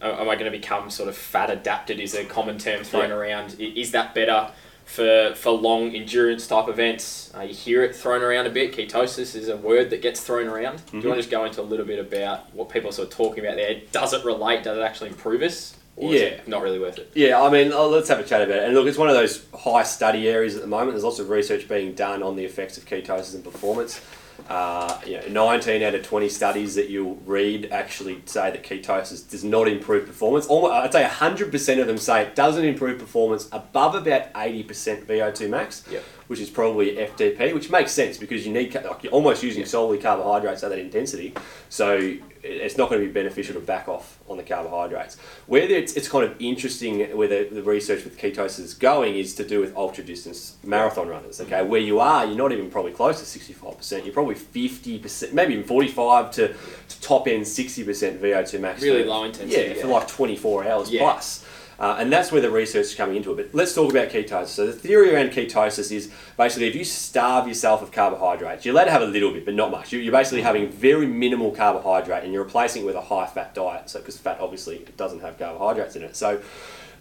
Am 0.00 0.28
I 0.28 0.34
going 0.34 0.50
to 0.50 0.50
become 0.50 0.90
sort 0.90 1.08
of 1.08 1.16
fat 1.16 1.50
adapted? 1.50 2.00
Is 2.00 2.14
a 2.14 2.24
common 2.24 2.58
term 2.58 2.84
thrown 2.84 3.10
yeah. 3.10 3.16
around? 3.16 3.56
Is 3.58 3.92
that 3.92 4.14
better 4.14 4.50
for 4.84 5.34
for 5.34 5.50
long 5.50 5.94
endurance 5.94 6.46
type 6.46 6.68
events? 6.68 7.32
Uh, 7.36 7.42
you 7.42 7.54
hear 7.54 7.82
it 7.82 7.94
thrown 7.94 8.22
around 8.22 8.46
a 8.46 8.50
bit. 8.50 8.74
Ketosis 8.74 9.34
is 9.34 9.48
a 9.48 9.56
word 9.56 9.90
that 9.90 10.02
gets 10.02 10.20
thrown 10.20 10.46
around. 10.48 10.78
Mm-hmm. 10.78 11.00
Do 11.00 11.02
you 11.02 11.08
want 11.08 11.18
to 11.18 11.22
just 11.22 11.30
go 11.30 11.44
into 11.44 11.60
a 11.60 11.62
little 11.62 11.86
bit 11.86 11.98
about 11.98 12.52
what 12.54 12.68
people 12.68 12.90
are 12.90 12.92
sort 12.92 13.08
of 13.08 13.14
talking 13.14 13.44
about 13.44 13.56
there? 13.56 13.80
Does 13.92 14.12
it 14.12 14.24
relate? 14.24 14.64
Does 14.64 14.78
it 14.78 14.82
actually 14.82 15.10
improve 15.10 15.42
us? 15.42 15.74
Or 15.96 16.14
yeah, 16.14 16.40
not 16.46 16.62
really 16.62 16.78
worth 16.78 16.98
it. 16.98 17.10
Yeah, 17.14 17.42
I 17.42 17.50
mean, 17.50 17.72
oh, 17.72 17.88
let's 17.88 18.08
have 18.08 18.20
a 18.20 18.24
chat 18.24 18.40
about 18.40 18.58
it. 18.58 18.64
And 18.64 18.74
look, 18.74 18.86
it's 18.86 18.96
one 18.96 19.08
of 19.08 19.14
those 19.14 19.44
high 19.52 19.82
study 19.82 20.28
areas 20.28 20.54
at 20.54 20.62
the 20.62 20.68
moment. 20.68 20.92
There's 20.92 21.02
lots 21.02 21.18
of 21.18 21.28
research 21.28 21.68
being 21.68 21.92
done 21.94 22.22
on 22.22 22.36
the 22.36 22.44
effects 22.44 22.78
of 22.78 22.84
ketosis 22.84 23.34
and 23.34 23.42
performance. 23.42 24.00
Uh, 24.48 24.98
you 25.06 25.20
know, 25.28 25.46
19 25.46 25.82
out 25.82 25.94
of 25.94 26.02
20 26.02 26.28
studies 26.28 26.74
that 26.74 26.88
you'll 26.88 27.16
read 27.26 27.68
actually 27.70 28.22
say 28.24 28.50
that 28.50 28.62
ketosis 28.62 29.28
does 29.28 29.44
not 29.44 29.68
improve 29.68 30.06
performance. 30.06 30.46
Almost, 30.46 30.72
I'd 30.72 30.92
say 30.92 31.04
100% 31.04 31.80
of 31.80 31.86
them 31.86 31.98
say 31.98 32.22
it 32.22 32.34
doesn't 32.34 32.64
improve 32.64 32.98
performance 32.98 33.48
above 33.52 33.94
about 33.94 34.32
80% 34.32 35.04
VO2 35.06 35.48
max, 35.50 35.84
yep. 35.90 36.04
Which 36.28 36.40
is 36.40 36.48
probably 36.48 36.96
FTP, 36.96 37.52
which 37.52 37.70
makes 37.70 37.92
sense 37.92 38.16
because 38.16 38.46
you 38.46 38.52
need 38.52 38.74
like 38.74 39.02
you're 39.02 39.12
almost 39.12 39.42
using 39.42 39.64
solely 39.64 39.98
carbohydrates 39.98 40.62
at 40.62 40.70
that 40.70 40.78
intensity. 40.78 41.34
So 41.68 42.16
it's 42.42 42.76
not 42.76 42.88
going 42.88 43.00
to 43.00 43.06
be 43.06 43.12
beneficial 43.12 43.54
to 43.54 43.60
back 43.60 43.88
off 43.88 44.18
on 44.28 44.36
the 44.36 44.42
carbohydrates. 44.42 45.16
Where 45.46 45.62
it's, 45.62 45.94
it's 45.94 46.08
kind 46.08 46.24
of 46.24 46.36
interesting 46.38 47.16
where 47.16 47.28
the, 47.28 47.48
the 47.50 47.62
research 47.62 48.04
with 48.04 48.18
ketosis 48.18 48.60
is 48.60 48.74
going 48.74 49.16
is 49.16 49.34
to 49.36 49.44
do 49.44 49.60
with 49.60 49.74
ultra 49.76 50.04
distance 50.04 50.56
marathon 50.62 51.08
runners. 51.08 51.38
Mm-hmm. 51.38 51.52
Okay, 51.52 51.62
where 51.66 51.80
you 51.80 52.00
are, 52.00 52.24
you're 52.26 52.36
not 52.36 52.52
even 52.52 52.70
probably 52.70 52.92
close 52.92 53.20
to 53.20 53.38
65%. 53.38 54.04
You're 54.04 54.14
probably 54.14 54.34
50%, 54.34 55.32
maybe 55.32 55.54
even 55.54 55.64
45 55.64 56.30
to, 56.32 56.48
to 56.48 57.00
top 57.00 57.26
end 57.26 57.42
60% 57.42 58.18
VO2 58.18 58.60
max. 58.60 58.82
Really 58.82 59.04
low 59.04 59.24
intensity. 59.24 59.60
Yeah, 59.60 59.74
yeah, 59.74 59.82
for 59.82 59.88
like 59.88 60.08
24 60.08 60.68
hours 60.68 60.90
yeah. 60.90 61.00
plus. 61.00 61.44
Uh, 61.78 61.96
and 62.00 62.12
that's 62.12 62.32
where 62.32 62.40
the 62.40 62.50
research 62.50 62.86
is 62.86 62.94
coming 62.96 63.16
into 63.16 63.32
it. 63.32 63.36
But 63.36 63.54
let's 63.54 63.72
talk 63.72 63.90
about 63.92 64.08
ketosis. 64.08 64.48
So 64.48 64.66
the 64.66 64.72
theory 64.72 65.14
around 65.14 65.30
ketosis 65.30 65.92
is 65.92 66.10
basically 66.36 66.66
if 66.66 66.74
you 66.74 66.84
starve 66.84 67.46
yourself 67.46 67.82
of 67.82 67.92
carbohydrates, 67.92 68.64
you're 68.64 68.74
allowed 68.74 68.86
to 68.86 68.90
have 68.90 69.02
a 69.02 69.06
little 69.06 69.32
bit, 69.32 69.44
but 69.44 69.54
not 69.54 69.70
much. 69.70 69.92
You're 69.92 70.10
basically 70.10 70.42
having 70.42 70.68
very 70.68 71.06
minimal 71.06 71.52
carbohydrate, 71.52 72.24
and 72.24 72.32
you're 72.32 72.42
replacing 72.42 72.82
it 72.82 72.86
with 72.86 72.96
a 72.96 73.02
high 73.02 73.26
fat 73.26 73.54
diet. 73.54 73.90
So 73.90 74.00
because 74.00 74.18
fat 74.18 74.40
obviously 74.40 74.86
doesn't 74.96 75.20
have 75.20 75.38
carbohydrates 75.38 75.94
in 75.94 76.02
it. 76.02 76.16
So 76.16 76.42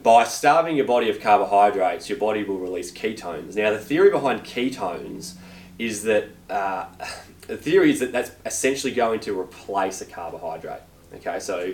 by 0.03 0.25
starving 0.25 0.75
your 0.75 0.85
body 0.85 1.09
of 1.09 1.19
carbohydrates, 1.19 2.07
your 2.07 2.19
body 2.19 2.43
will 2.43 2.59
release 2.59 2.91
ketones. 2.91 3.55
Now 3.55 3.71
the 3.71 3.79
theory 3.79 4.11
behind 4.11 4.43
ketones 4.43 5.35
is 5.79 6.03
that 6.03 6.25
uh, 6.51 6.85
the 7.47 7.57
theory 7.57 7.89
is 7.89 7.99
that 8.01 8.11
that's 8.11 8.31
essentially 8.45 8.93
going 8.93 9.21
to 9.21 9.39
replace 9.39 10.01
a 10.01 10.05
carbohydrate. 10.05 10.81
Okay, 11.15 11.39
so 11.39 11.73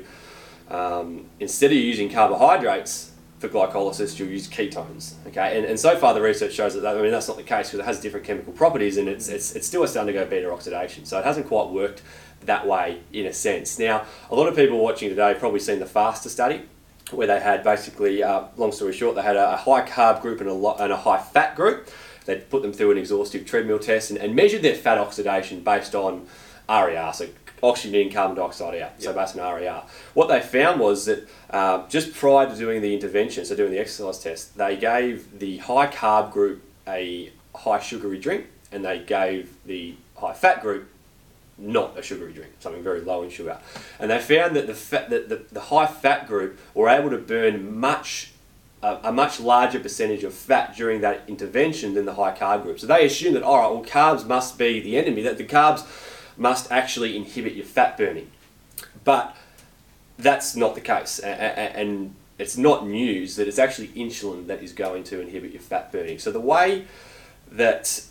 um, 0.70 1.26
instead 1.40 1.72
of 1.72 1.78
using 1.78 2.10
carbohydrates 2.10 3.12
for 3.40 3.50
glycolysis, 3.50 4.18
you'll 4.18 4.30
use 4.30 4.48
ketones. 4.48 5.16
Okay, 5.28 5.58
and, 5.58 5.66
and 5.66 5.80
so 5.80 5.98
far 5.98 6.14
the 6.14 6.22
research 6.22 6.54
shows 6.54 6.74
that, 6.76 6.82
that 6.82 6.98
I 6.98 7.02
mean 7.02 7.12
that's 7.12 7.28
not 7.28 7.38
the 7.38 7.44
case 7.44 7.68
because 7.68 7.80
it 7.80 7.86
has 7.86 8.00
different 8.00 8.26
chemical 8.26 8.54
properties 8.54 8.98
and 8.98 9.10
it's, 9.10 9.28
it's, 9.28 9.56
it 9.56 9.66
still 9.66 9.82
has 9.82 9.94
to 9.94 10.00
undergo 10.00 10.26
beta 10.26 10.52
oxidation. 10.52 11.06
So 11.06 11.20
it 11.20 11.26
hasn't 11.26 11.48
quite 11.48 11.70
worked 11.70 12.02
that 12.46 12.66
way 12.66 13.02
in 13.12 13.26
a 13.26 13.34
sense. 13.34 13.80
Now, 13.80 14.06
a 14.30 14.36
lot 14.36 14.48
of 14.48 14.56
people 14.56 14.80
watching 14.80 15.10
today 15.10 15.36
probably 15.38 15.60
seen 15.60 15.80
the 15.80 15.86
FASTER 15.86 16.30
study 16.30 16.62
where 17.12 17.28
they 17.28 17.40
had 17.40 17.64
basically, 17.64 18.24
uh, 18.24 18.46
long 18.58 18.72
story 18.72 18.94
short, 18.94 19.16
they 19.16 19.22
had 19.22 19.36
a, 19.36 19.54
a 19.54 19.58
high 19.58 19.86
carb 19.86 20.22
group 20.22 20.40
and 20.40 20.50
a, 20.50 20.54
lo- 20.54 20.76
and 20.80 20.92
a 20.92 20.98
high 20.98 21.22
fat 21.22 21.56
group. 21.56 21.90
They 22.26 22.38
put 22.38 22.62
them 22.62 22.72
through 22.72 22.92
an 22.92 22.98
exhaustive 22.98 23.46
treadmill 23.46 23.80
test 23.80 24.10
and, 24.10 24.20
and 24.20 24.36
measured 24.36 24.62
their 24.62 24.76
fat 24.76 24.98
oxidation 24.98 25.62
based 25.62 25.94
on 25.94 26.28
RER, 26.70 27.12
so 27.14 27.28
oxygen 27.64 27.96
in, 27.96 28.12
carbon 28.12 28.36
dioxide 28.36 28.82
out, 28.82 29.02
so 29.02 29.14
based 29.14 29.38
on 29.38 29.56
RER. 29.56 29.84
What 30.14 30.28
they 30.28 30.42
found 30.42 30.80
was 30.80 31.06
that 31.06 31.28
uh, 31.50 31.88
just 31.88 32.14
prior 32.14 32.48
to 32.48 32.56
doing 32.56 32.82
the 32.82 32.94
intervention, 32.94 33.46
so 33.46 33.56
doing 33.56 33.72
the 33.72 33.80
exercise 33.80 34.20
test, 34.20 34.58
they 34.58 34.76
gave 34.76 35.40
the 35.40 35.58
high 35.60 35.88
carb 35.88 36.32
group 36.32 36.62
a 36.88 37.32
high 37.56 37.80
sugary 37.80 38.20
drink, 38.20 38.48
and 38.72 38.84
they 38.84 39.00
gave 39.00 39.56
the 39.66 39.96
high 40.18 40.34
fat 40.34 40.62
group 40.62 40.90
not 41.58 41.98
a 41.98 42.02
sugary 42.02 42.34
drink, 42.34 42.52
something 42.60 42.84
very 42.84 43.02
low 43.02 43.24
in 43.24 43.30
sugar. 43.30 43.58
And 44.00 44.10
they 44.10 44.20
found 44.20 44.56
that 44.56 44.68
the 44.68 44.74
fat, 44.74 45.10
that 45.12 45.30
the, 45.30 45.46
the 45.52 45.62
high 45.62 45.86
fat 45.86 46.28
group 46.28 46.60
were 46.74 46.90
able 46.90 47.12
to 47.12 47.18
burn 47.18 47.80
much 47.80 48.32
a, 48.84 49.14
much 49.14 49.40
larger 49.40 49.80
percentage 49.80 50.26
of 50.26 50.34
fat 50.34 50.76
during 50.76 51.00
that 51.02 51.24
intervention 51.28 51.94
than 51.94 52.06
the 52.06 52.16
high 52.16 52.36
carb 52.36 52.64
group. 52.64 52.80
So 52.80 52.88
they 52.88 53.06
assumed 53.06 53.36
that 53.36 53.44
all 53.44 53.58
right, 53.58 53.72
well, 53.72 53.84
carbs 53.84 54.28
must 54.28 54.58
be 54.58 54.82
the 54.82 54.98
enemy. 54.98 55.22
That 55.22 55.38
the 55.38 55.46
carbs 55.46 55.86
must 56.38 56.72
actually 56.72 57.16
inhibit 57.16 57.54
your 57.54 57.66
fat 57.66 57.98
burning. 57.98 58.30
But 59.04 59.36
that's 60.18 60.56
not 60.56 60.76
the 60.76 60.82
case. 60.82 61.20
And 61.20 62.16
it's 62.40 62.58
not 62.58 62.88
news 62.88 63.36
that 63.36 63.48
it's 63.48 63.60
actually 63.60 63.90
insulin 63.90 64.48
that 64.48 64.64
is 64.64 64.74
going 64.74 65.04
to 65.06 65.22
inhibit 65.22 65.52
your 65.52 65.62
fat 65.62 65.92
burning. 65.92 66.20
So 66.20 66.32
the 66.32 66.40
way 66.40 66.86
that 67.52 68.04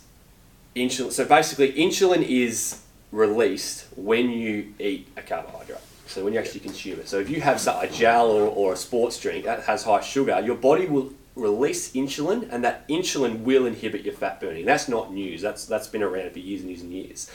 insulin, 0.75 1.11
so 1.11 1.25
basically 1.25 1.73
insulin 1.73 2.21
is 2.27 2.81
released 3.11 3.85
when 3.95 4.29
you 4.29 4.73
eat 4.79 5.07
a 5.17 5.21
carbohydrate. 5.21 5.79
So 6.07 6.23
when 6.23 6.33
you 6.33 6.39
actually 6.39 6.59
consume 6.59 6.99
it. 6.99 7.07
So 7.07 7.19
if 7.19 7.29
you 7.29 7.41
have 7.41 7.65
a 7.67 7.87
gel 7.87 8.29
or, 8.29 8.47
or 8.47 8.73
a 8.73 8.75
sports 8.75 9.19
drink 9.19 9.45
that 9.45 9.63
has 9.63 9.83
high 9.83 10.01
sugar, 10.01 10.39
your 10.41 10.55
body 10.55 10.85
will 10.85 11.13
release 11.35 11.93
insulin 11.93 12.47
and 12.51 12.63
that 12.63 12.87
insulin 12.87 13.41
will 13.41 13.65
inhibit 13.65 14.03
your 14.03 14.13
fat 14.13 14.39
burning. 14.39 14.65
That's 14.65 14.87
not 14.87 15.11
news. 15.11 15.41
That's 15.41 15.65
that's 15.65 15.87
been 15.87 16.03
around 16.03 16.31
for 16.31 16.39
years 16.39 16.61
and 16.61 16.69
years 16.69 16.81
and 16.81 16.93
years. 16.93 17.31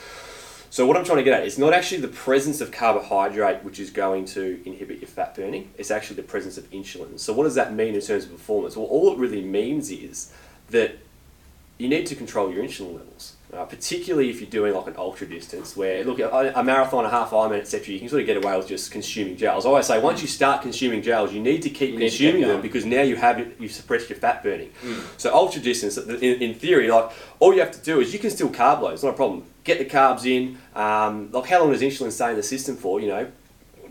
So 0.71 0.87
what 0.87 0.97
I'm 0.97 1.05
trying 1.05 1.19
to 1.19 1.25
get 1.25 1.41
at 1.41 1.47
is 1.47 1.59
not 1.59 1.73
actually 1.73 2.03
the 2.03 2.09
presence 2.09 2.61
of 2.61 2.71
carbohydrate 2.71 3.65
which 3.65 3.81
is 3.81 3.91
going 3.91 4.27
to 4.27 4.61
inhibit 4.67 5.01
your 5.01 5.09
fat 5.09 5.35
burning. 5.35 5.71
It's 5.79 5.91
actually 5.91 6.17
the 6.17 6.25
presence 6.25 6.59
of 6.59 6.71
insulin. 6.71 7.19
So 7.19 7.33
what 7.33 7.45
does 7.45 7.55
that 7.55 7.73
mean 7.75 7.95
in 7.95 8.01
terms 8.01 8.25
of 8.25 8.33
performance? 8.33 8.77
Well, 8.77 8.87
all 8.87 9.13
it 9.13 9.19
really 9.19 9.43
means 9.43 9.91
is 9.91 10.31
that 10.71 10.99
you 11.79 11.89
need 11.89 12.07
to 12.07 12.15
control 12.15 12.53
your 12.53 12.63
insulin 12.63 12.97
levels. 12.99 13.37
Uh, 13.51 13.65
particularly 13.65 14.29
if 14.29 14.43
you're 14.43 14.51
doing 14.51 14.75
like 14.75 14.87
an 14.87 14.95
ultra 14.99 15.27
distance, 15.27 15.75
where 15.75 16.05
look 16.05 16.19
a, 16.19 16.53
a 16.55 16.63
marathon, 16.63 17.07
a 17.07 17.09
half 17.09 17.31
Ironman, 17.31 17.61
etc. 17.61 17.95
You 17.95 17.99
can 17.99 18.11
sort 18.11 18.21
of 18.21 18.27
get 18.27 18.37
away 18.37 18.55
with 18.59 18.69
just 18.69 18.91
consuming 18.91 19.39
gels. 19.39 19.65
I 19.65 19.71
always 19.71 19.87
say 19.87 19.99
once 19.99 20.21
you 20.21 20.29
start 20.29 20.61
consuming 20.61 21.01
gels, 21.01 21.33
you 21.33 21.41
need 21.41 21.63
to 21.63 21.71
keep 21.71 21.93
You 21.93 21.99
to 21.99 22.05
consuming 22.05 22.43
keep 22.43 22.47
them 22.47 22.61
because 22.61 22.85
now 22.85 23.01
you 23.01 23.17
have 23.17 23.41
it, 23.41 23.57
you've 23.59 23.73
suppressed 23.73 24.11
your 24.11 24.19
fat 24.19 24.43
burning. 24.43 24.71
Mm. 24.83 25.03
So 25.17 25.35
ultra 25.35 25.63
distance, 25.63 25.97
in, 25.97 26.43
in 26.43 26.55
theory, 26.57 26.91
like 26.91 27.11
all 27.39 27.55
you 27.55 27.61
have 27.61 27.73
to 27.73 27.81
do 27.81 28.01
is 28.01 28.13
you 28.13 28.19
can 28.19 28.29
still 28.29 28.51
carb 28.51 28.83
load. 28.83 28.93
It's 28.93 29.03
not 29.03 29.15
a 29.15 29.17
problem. 29.17 29.45
Get 29.65 29.79
the 29.79 29.87
carbs 29.87 30.27
in. 30.27 30.59
Um, 30.75 31.33
like 31.33 31.47
how 31.47 31.61
long 31.61 31.73
does 31.73 31.81
insulin 31.81 32.13
stay 32.13 32.31
in 32.31 32.37
the 32.37 32.43
system 32.43 32.77
for? 32.77 33.01
You 33.01 33.09
know, 33.09 33.33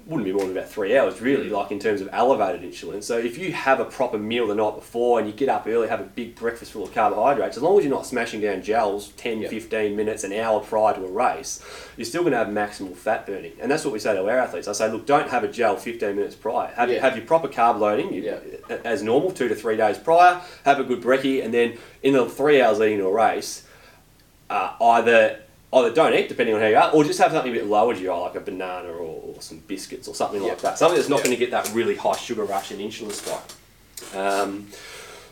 wouldn't 0.07 0.23
be 0.25 0.31
more 0.31 0.43
than 0.43 0.51
about 0.55 0.69
three 0.69 0.97
hours, 0.97 1.19
really. 1.21 1.49
Like 1.49 1.69
in 1.69 1.79
terms 1.79 1.99
of 1.99 2.07
elevated 2.13 2.61
insulin. 2.61 3.03
So 3.03 3.17
if 3.17 3.37
you 3.37 3.51
have 3.51 3.81
a 3.81 3.85
proper 3.85 4.17
meal 4.17 4.47
the 4.47 4.55
night 4.55 4.75
before 4.75 5.19
and 5.19 5.27
you 5.27 5.33
get 5.33 5.49
up 5.49 5.67
early, 5.67 5.89
have 5.89 5.99
a 5.99 6.03
big 6.05 6.35
breakfast 6.35 6.71
full 6.71 6.83
of 6.85 6.93
carbohydrates, 6.93 7.57
as 7.57 7.63
long 7.63 7.77
as 7.77 7.83
you're 7.83 7.93
not 7.93 8.05
smashing 8.05 8.39
down 8.39 8.61
gels 8.61 9.09
10, 9.17 9.41
Yeah. 9.41 9.49
15 9.49 9.95
minutes, 9.97 10.23
an 10.23 10.31
hour 10.31 10.61
prior 10.61 10.93
to 10.93 11.03
a 11.03 11.09
race, 11.09 11.61
you're 11.97 12.05
still 12.05 12.21
going 12.21 12.31
to 12.31 12.37
have 12.37 12.47
maximal 12.47 12.95
fat 12.95 13.25
burning. 13.25 13.51
And 13.61 13.69
that's 13.69 13.83
what 13.83 13.93
we 13.93 13.99
say 13.99 14.13
to 14.15 14.21
our 14.21 14.37
athletes. 14.37 14.69
I 14.69 14.71
say, 14.71 14.89
look, 14.89 15.05
don't 15.05 15.29
have 15.29 15.43
a 15.43 15.47
gel 15.49 15.75
15 15.75 16.15
minutes 16.15 16.35
prior. 16.35 16.67
Have, 16.75 16.89
Yeah. 16.89 17.01
have 17.01 17.17
your 17.17 17.25
proper 17.25 17.49
carb 17.49 17.77
loading 17.79 18.13
you, 18.13 18.21
Yeah. 18.21 18.77
as 18.85 19.03
normal, 19.03 19.31
two 19.31 19.49
to 19.49 19.55
three 19.55 19.75
days 19.75 19.97
prior. 19.97 20.39
Have 20.63 20.79
a 20.79 20.83
good 20.85 21.01
brekkie, 21.01 21.43
and 21.43 21.53
then 21.53 21.73
in 22.01 22.13
the 22.13 22.25
three 22.29 22.61
hours 22.61 22.79
leading 22.79 22.99
to 22.99 23.07
a 23.07 23.11
race, 23.13 23.63
uh, 24.49 24.71
either 24.79 25.39
either 25.73 25.91
don't 25.93 26.13
eat, 26.13 26.29
depending 26.29 26.55
on 26.55 26.61
how 26.61 26.67
you 26.67 26.77
are, 26.77 26.91
or 26.91 27.03
just 27.03 27.19
have 27.19 27.31
something 27.31 27.51
a 27.51 27.55
bit 27.55 27.65
lower 27.67 27.93
GI, 27.93 28.07
like 28.09 28.35
a 28.35 28.39
banana 28.39 28.89
or, 28.89 29.33
or 29.35 29.41
some 29.41 29.59
biscuits 29.67 30.07
or 30.07 30.15
something 30.15 30.41
Yeah. 30.41 30.49
like 30.49 30.61
that. 30.61 30.77
Something 30.77 30.95
that's 30.97 31.09
not 31.09 31.17
Yeah. 31.19 31.23
going 31.25 31.35
to 31.35 31.39
get 31.39 31.51
that 31.51 31.69
really 31.73 31.95
high 31.95 32.15
sugar 32.15 32.43
rush 32.45 32.71
and 32.71 32.79
insulin 32.79 33.11
spike. 33.11 34.15
Um, 34.15 34.67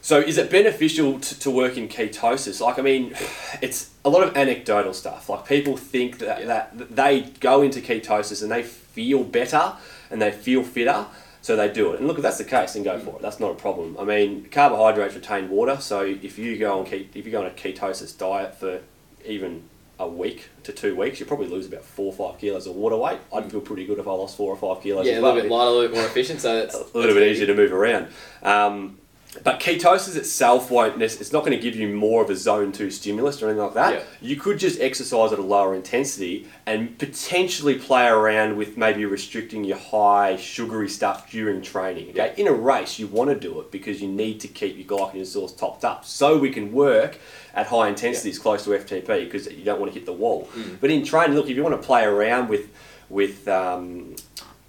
so 0.01 0.19
is 0.19 0.37
it 0.37 0.49
beneficial 0.51 1.19
to, 1.19 1.39
to 1.39 1.49
work 1.51 1.77
in 1.77 1.87
ketosis? 1.87 2.59
Like, 2.59 2.77
I 2.77 2.81
mean, 2.81 3.15
it's 3.61 3.91
a 4.03 4.09
lot 4.09 4.23
of 4.27 4.35
anecdotal 4.35 4.93
stuff. 4.93 5.29
Like 5.29 5.45
people 5.47 5.77
think 5.77 6.19
that, 6.19 6.41
Yeah. 6.41 6.45
that, 6.47 6.77
that 6.77 6.95
they 6.95 7.21
go 7.39 7.61
into 7.61 7.79
ketosis 7.79 8.41
and 8.43 8.51
they 8.51 8.63
feel 8.63 9.23
better 9.23 9.73
and 10.11 10.21
they 10.21 10.31
feel 10.31 10.63
fitter, 10.63 11.05
so 11.41 11.55
they 11.55 11.69
do 11.71 11.93
it. 11.93 11.99
And 11.99 12.07
look, 12.07 12.17
if 12.17 12.23
that's 12.23 12.37
the 12.37 12.43
case, 12.43 12.73
then 12.73 12.83
go 12.83 12.99
for 12.99 13.15
it. 13.15 13.21
That's 13.21 13.39
not 13.39 13.51
a 13.51 13.55
problem. 13.55 13.95
I 13.99 14.03
mean, 14.03 14.47
carbohydrates 14.51 15.15
retain 15.15 15.49
water, 15.49 15.77
so 15.79 16.01
if 16.01 16.37
you 16.37 16.57
go 16.57 16.79
on 16.79 16.85
ke- 16.85 17.15
if 17.15 17.25
you 17.25 17.31
go 17.31 17.39
on 17.41 17.47
a 17.47 17.51
ketosis 17.51 18.15
diet 18.17 18.55
for 18.55 18.81
even 19.25 19.63
a 19.97 20.07
week 20.07 20.49
to 20.63 20.71
two 20.71 20.95
weeks, 20.95 21.19
you 21.19 21.25
probably 21.25 21.47
lose 21.47 21.67
about 21.67 21.83
four 21.83 22.07
or 22.07 22.13
five 22.13 22.39
kilos 22.39 22.67
of 22.67 22.75
water 22.75 22.97
weight. 22.97 23.19
I'd 23.33 23.49
feel 23.49 23.61
pretty 23.61 23.85
good 23.85 23.99
if 23.99 24.07
I 24.07 24.11
lost 24.11 24.35
four 24.35 24.51
or 24.51 24.57
five 24.57 24.83
kilos. 24.83 25.05
Yeah, 25.05 25.19
a 25.19 25.21
little 25.21 25.41
bit 25.41 25.49
lighter, 25.49 25.69
a 25.69 25.71
little 25.71 25.87
bit 25.89 25.97
more 25.97 26.05
efficient. 26.05 26.41
So 26.41 26.57
it's 26.57 26.75
a 26.93 26.97
little 26.97 27.15
bit 27.15 27.31
easier 27.31 27.47
to 27.47 27.55
move 27.55 27.71
around. 27.71 28.07
Um, 28.43 28.97
but 29.43 29.59
ketosis 29.59 30.15
itself 30.15 30.71
won't. 30.71 31.01
It's 31.01 31.31
not 31.31 31.45
going 31.45 31.51
to 31.51 31.61
give 31.61 31.75
you 31.75 31.87
more 31.89 32.23
of 32.23 32.29
a 32.29 32.35
zone 32.35 32.71
two 32.71 32.89
stimulus 32.89 33.41
or 33.41 33.47
anything 33.47 33.63
like 33.63 33.73
that. 33.73 33.93
Yeah. 33.93 34.03
You 34.21 34.35
could 34.37 34.59
just 34.59 34.79
exercise 34.79 35.31
at 35.33 35.39
a 35.39 35.43
lower 35.43 35.75
intensity 35.75 36.47
and 36.65 36.97
potentially 36.97 37.75
play 37.75 38.07
around 38.07 38.57
with 38.57 38.77
maybe 38.77 39.05
restricting 39.05 39.63
your 39.63 39.77
high 39.77 40.37
sugary 40.37 40.89
stuff 40.89 41.29
during 41.29 41.61
training. 41.61 42.09
Okay, 42.09 42.33
in 42.37 42.47
a 42.47 42.53
race 42.53 42.97
you 42.99 43.07
want 43.07 43.29
to 43.29 43.39
do 43.39 43.59
it 43.59 43.71
because 43.71 44.01
you 44.01 44.07
need 44.07 44.39
to 44.41 44.47
keep 44.47 44.77
your 44.77 44.85
glycogen 44.85 45.25
stores 45.25 45.53
topped 45.53 45.83
up 45.83 46.05
so 46.05 46.37
we 46.37 46.49
can 46.49 46.71
work 46.71 47.19
at 47.53 47.67
high 47.67 47.87
intensities 47.87 48.39
close 48.39 48.63
to 48.63 48.71
FTP 48.71 49.25
because 49.25 49.47
you 49.47 49.63
don't 49.63 49.79
want 49.79 49.91
to 49.91 49.97
hit 49.97 50.05
the 50.05 50.13
wall. 50.13 50.49
Mm. 50.55 50.79
But 50.79 50.91
in 50.91 51.05
training, 51.05 51.35
look, 51.35 51.49
if 51.49 51.55
you 51.55 51.63
want 51.63 51.79
to 51.79 51.85
play 51.85 52.03
around 52.03 52.49
with 52.49 52.69
with 53.09 53.47
um, 53.47 54.15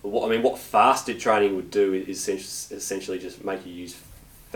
what 0.02 0.26
I 0.26 0.30
mean, 0.30 0.42
what 0.42 0.58
fasted 0.58 1.18
training 1.18 1.56
would 1.56 1.70
do 1.70 1.94
is 1.94 2.28
essentially 2.28 3.18
just 3.18 3.44
make 3.44 3.66
you 3.66 3.73
use 3.73 3.94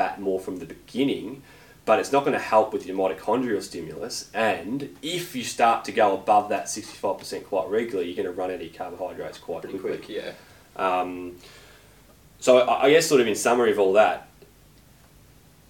fat 0.01 0.19
more 0.19 0.41
from 0.41 0.57
the 0.57 0.65
beginning, 0.65 1.43
but 1.85 1.99
it's 1.99 2.11
not 2.11 2.21
going 2.21 2.33
to 2.33 2.43
help 2.43 2.73
with 2.73 2.87
your 2.87 2.97
mitochondrial 2.97 3.63
stimulus. 3.63 4.31
And 4.33 4.97
if 5.03 5.37
you 5.37 5.45
start 5.45 5.85
to 5.85 5.93
go 5.93 6.15
above 6.15 6.49
that 6.49 6.67
65% 6.67 7.45
quite 7.45 7.69
regularly, 7.69 8.11
you're 8.11 8.23
going 8.23 8.35
to 8.35 8.41
run 8.41 8.51
out 8.51 8.57
of 8.57 8.63
your 8.63 8.73
carbohydrates 8.73 9.37
quite 9.37 9.61
pretty 9.61 9.79
quickly. 9.79 9.99
quick. 9.99 10.35
Yeah. 10.79 11.01
Um, 11.01 11.37
so 12.39 12.67
I 12.67 12.91
guess 12.91 13.07
sort 13.07 13.21
of 13.21 13.27
in 13.27 13.35
summary 13.35 13.73
of 13.73 13.79
all 13.79 13.93
that, 13.93 14.29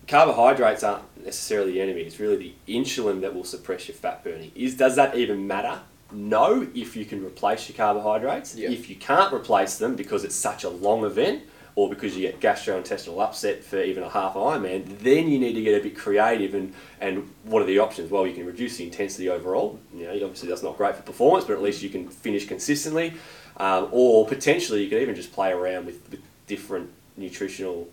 carbohydrates 0.07 0.85
aren't 0.85 1.25
necessarily 1.25 1.73
the 1.73 1.81
enemy. 1.81 2.03
It's 2.03 2.21
really 2.21 2.37
the 2.37 2.55
insulin 2.73 3.23
that 3.23 3.35
will 3.35 3.43
suppress 3.43 3.89
your 3.89 3.97
fat 3.97 4.23
burning. 4.23 4.53
Is 4.55 4.77
does 4.77 4.95
that 4.95 5.17
even 5.17 5.49
matter? 5.49 5.81
No, 6.13 6.69
if 6.73 6.95
you 6.95 7.05
can 7.05 7.25
replace 7.25 7.69
your 7.69 7.77
carbohydrates. 7.77 8.55
Yeah. 8.55 8.71
If 8.71 8.89
you 8.89 8.95
can't 8.95 9.35
replace 9.35 9.79
them 9.79 9.97
because 9.97 10.23
it's 10.23 10.37
such 10.37 10.63
a 10.63 10.69
long 10.69 11.05
event, 11.05 11.43
or 11.81 11.89
because 11.89 12.15
you 12.15 12.21
get 12.21 12.39
gastrointestinal 12.41 13.23
upset 13.23 13.65
for 13.65 13.81
even 13.81 14.03
a 14.03 14.09
half 14.11 14.35
Ironman, 14.35 14.99
then 14.99 15.29
you 15.29 15.39
need 15.39 15.55
to 15.55 15.63
get 15.63 15.81
a 15.81 15.83
bit 15.83 15.97
creative 15.97 16.53
and, 16.55 16.75
and 17.01 17.27
what 17.45 17.63
are 17.63 17.65
the 17.65 17.79
options? 17.79 18.11
Well, 18.11 18.27
you 18.27 18.35
can 18.35 18.45
reduce 18.45 18.77
the 18.77 18.85
intensity 18.85 19.31
overall. 19.31 19.81
You 19.95 20.05
know, 20.05 20.13
obviously 20.13 20.51
that's 20.51 20.63
not 20.63 20.77
great 20.77 20.95
for 20.95 21.01
performance, 21.03 21.47
but 21.47 21.55
at 21.55 21.63
least 21.63 21.81
you 21.81 21.89
can 21.89 22.07
finish 22.07 22.47
consistently. 22.47 23.15
Um, 23.57 23.89
or 23.93 24.27
potentially 24.27 24.85
you 24.85 24.91
could 24.91 25.01
even 25.01 25.15
just 25.15 25.33
play 25.33 25.53
around 25.53 25.87
with, 25.87 26.07
with 26.11 26.21
different 26.47 26.91
nutritional 27.17 27.89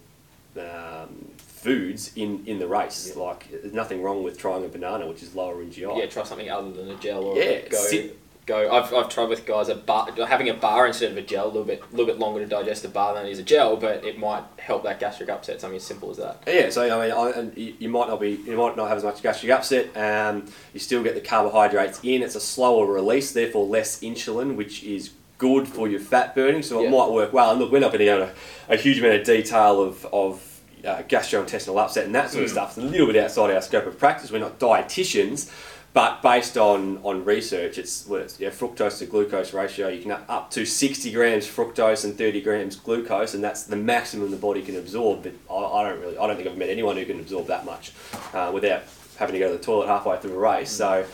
um, 0.59 1.31
foods 1.37 2.11
in, 2.17 2.43
in 2.45 2.59
the 2.59 2.67
race. 2.67 3.15
Like 3.15 3.49
there's 3.49 3.73
nothing 3.73 4.03
wrong 4.03 4.21
with 4.21 4.37
trying 4.37 4.65
a 4.65 4.67
banana, 4.67 5.07
which 5.07 5.23
is 5.23 5.33
lower 5.33 5.61
in 5.61 5.71
GI. 5.71 5.83
Yeah, 5.83 6.07
try 6.07 6.23
something 6.23 6.49
other 6.49 6.73
than 6.73 6.91
a 6.91 6.95
gel 6.95 7.23
or 7.23 7.37
Yeah, 7.37 7.69
go 7.69 7.77
sit- 7.77 8.19
go. 8.47 8.71
I've, 8.71 8.91
I've 8.93 9.09
tried 9.09 9.29
with 9.29 9.45
guys 9.45 9.69
a 9.69 9.75
bar, 9.75 10.07
having 10.27 10.49
a 10.49 10.53
bar 10.55 10.87
instead 10.87 11.11
of 11.11 11.17
a 11.17 11.21
gel, 11.21 11.45
a 11.45 11.47
little 11.47 11.63
bit 11.65 11.83
little 11.91 12.07
bit 12.07 12.17
longer 12.17 12.39
to 12.39 12.47
digest 12.47 12.83
a 12.85 12.89
bar 12.89 13.13
than 13.13 13.25
it 13.27 13.29
is 13.29 13.37
a 13.39 13.43
gel, 13.43 13.77
but 13.77 14.03
it 14.03 14.17
might 14.17 14.43
help 14.57 14.83
that 14.83 14.99
gastric 14.99 15.29
upset. 15.29 15.61
Something 15.61 15.77
as 15.77 15.83
simple 15.83 16.09
as 16.09 16.17
that. 16.17 16.41
Yeah, 16.47 16.69
so 16.71 16.81
I 16.83 17.07
mean, 17.07 17.15
I, 17.15 17.29
and 17.39 17.55
you, 17.57 17.75
you 17.77 17.89
might 17.89 18.07
not 18.07 18.19
be, 18.19 18.31
you 18.31 18.57
might 18.57 18.75
not 18.75 18.87
have 18.87 18.97
as 18.97 19.03
much 19.03 19.21
gastric 19.21 19.51
upset. 19.51 19.95
Um, 19.95 20.45
you 20.73 20.79
still 20.79 21.03
get 21.03 21.13
the 21.13 21.21
carbohydrates 21.21 21.99
in. 22.01 22.23
It's 22.23 22.35
a 22.35 22.39
slower 22.41 22.85
release, 22.91 23.31
therefore 23.33 23.65
less 23.67 23.99
insulin, 23.99 24.55
which 24.55 24.83
is 24.83 25.11
good 25.37 25.67
for 25.67 25.87
your 25.87 25.99
fat 25.99 26.33
burning. 26.33 26.63
So 26.63 26.79
it 26.79 26.85
Yeah. 26.85 26.89
might 26.97 27.11
work 27.11 27.31
well. 27.33 27.51
And 27.51 27.59
look, 27.59 27.71
we're 27.71 27.79
not 27.79 27.89
going 27.91 27.99
to 27.99 28.05
go 28.05 28.21
into 28.23 28.33
a 28.69 28.77
huge 28.77 28.97
amount 28.99 29.15
of 29.15 29.23
detail 29.25 29.81
of 29.81 30.05
of 30.11 30.43
uh, 30.85 31.01
gastrointestinal 31.09 31.77
upset 31.83 32.05
and 32.05 32.15
that 32.15 32.29
sort 32.31 32.43
of 32.45 32.49
Mm. 32.49 32.53
stuff. 32.53 32.77
It's 32.77 32.85
a 32.85 32.89
little 32.89 33.07
bit 33.07 33.17
outside 33.17 33.51
our 33.53 33.61
scope 33.61 33.87
of 33.87 33.99
practice. 33.99 34.31
We're 34.31 34.39
not 34.39 34.57
dietitians. 34.59 35.51
But 35.93 36.21
based 36.21 36.57
on, 36.57 36.99
on 36.99 37.25
research, 37.25 37.79
it's, 37.79 38.07
yeah, 38.07 38.49
fructose 38.49 38.99
to 38.99 39.07
glucose 39.07 39.51
ratio. 39.51 39.87
You 39.87 40.01
can 40.01 40.11
up, 40.11 40.25
up 40.29 40.51
to 40.51 40.63
60 40.63 41.11
grams 41.11 41.47
fructose 41.47 42.05
and 42.05 42.15
30 42.15 42.41
grams 42.41 42.75
glucose, 42.75 43.33
and 43.33 43.43
that's 43.43 43.63
the 43.63 43.75
maximum 43.75 44.29
the 44.29 44.37
body 44.37 44.61
can 44.61 44.75
absorb. 44.75 45.23
But 45.23 45.33
I, 45.49 45.55
I 45.55 45.89
don't 45.89 45.99
really, 45.99 46.17
I 46.17 46.27
don't 46.27 46.35
think 46.35 46.47
I've 46.47 46.57
met 46.57 46.69
anyone 46.69 46.97
who 46.97 47.05
can 47.05 47.19
absorb 47.19 47.47
that 47.47 47.65
much 47.65 47.93
uh, 48.33 48.51
without 48.53 48.83
having 49.17 49.33
to 49.33 49.39
go 49.39 49.51
to 49.51 49.57
the 49.57 49.63
toilet 49.63 49.87
halfway 49.87 50.17
through 50.19 50.33
a 50.33 50.37
race. 50.37 50.69
So, 50.69 51.05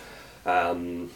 um, 0.46 1.10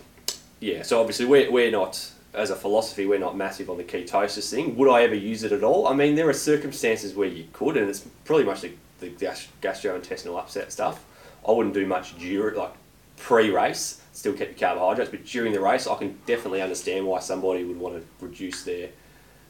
yeah. 0.60 0.84
So 0.84 1.00
obviously 1.00 1.26
we're, 1.26 1.52
we're 1.52 1.72
not, 1.72 2.12
as 2.34 2.50
a 2.50 2.56
philosophy, 2.56 3.06
we're 3.06 3.20
not 3.20 3.36
massive 3.36 3.70
on 3.70 3.78
the 3.78 3.84
ketosis 3.84 4.50
thing. 4.50 4.76
Would 4.78 4.90
I 4.90 5.04
ever 5.04 5.16
use 5.16 5.44
it 5.44 5.52
at 5.52 5.64
all? 5.64 5.88
I 5.88 5.94
mean, 5.94 6.16
there 6.16 6.30
are 6.30 6.34
circumstances 6.34 7.16
where 7.16 7.28
you 7.28 7.46
could, 7.54 7.78
and 7.78 7.90
it's 7.90 8.06
pretty 8.24 8.46
much 8.46 8.62
the, 8.62 8.72
the 9.00 9.10
gastrointestinal 9.10 10.40
upset 10.40 10.72
stuff. 10.72 11.04
I 11.48 11.52
wouldn't 11.52 11.76
do 11.76 11.86
much 11.86 12.18
during, 12.18 12.58
like 12.58 12.74
pre-race. 13.18 14.02
Still 14.14 14.34
keep 14.34 14.60
your 14.60 14.70
carbohydrates, 14.70 15.12
but 15.12 15.26
during 15.26 15.54
the 15.54 15.60
race, 15.60 15.86
I 15.86 15.96
can 15.96 16.18
definitely 16.26 16.62
understand 16.62 17.06
why 17.06 17.20
somebody 17.20 17.64
would 17.64 17.78
want 17.78 17.96
to 17.96 18.26
reduce 18.26 18.64
their 18.64 18.90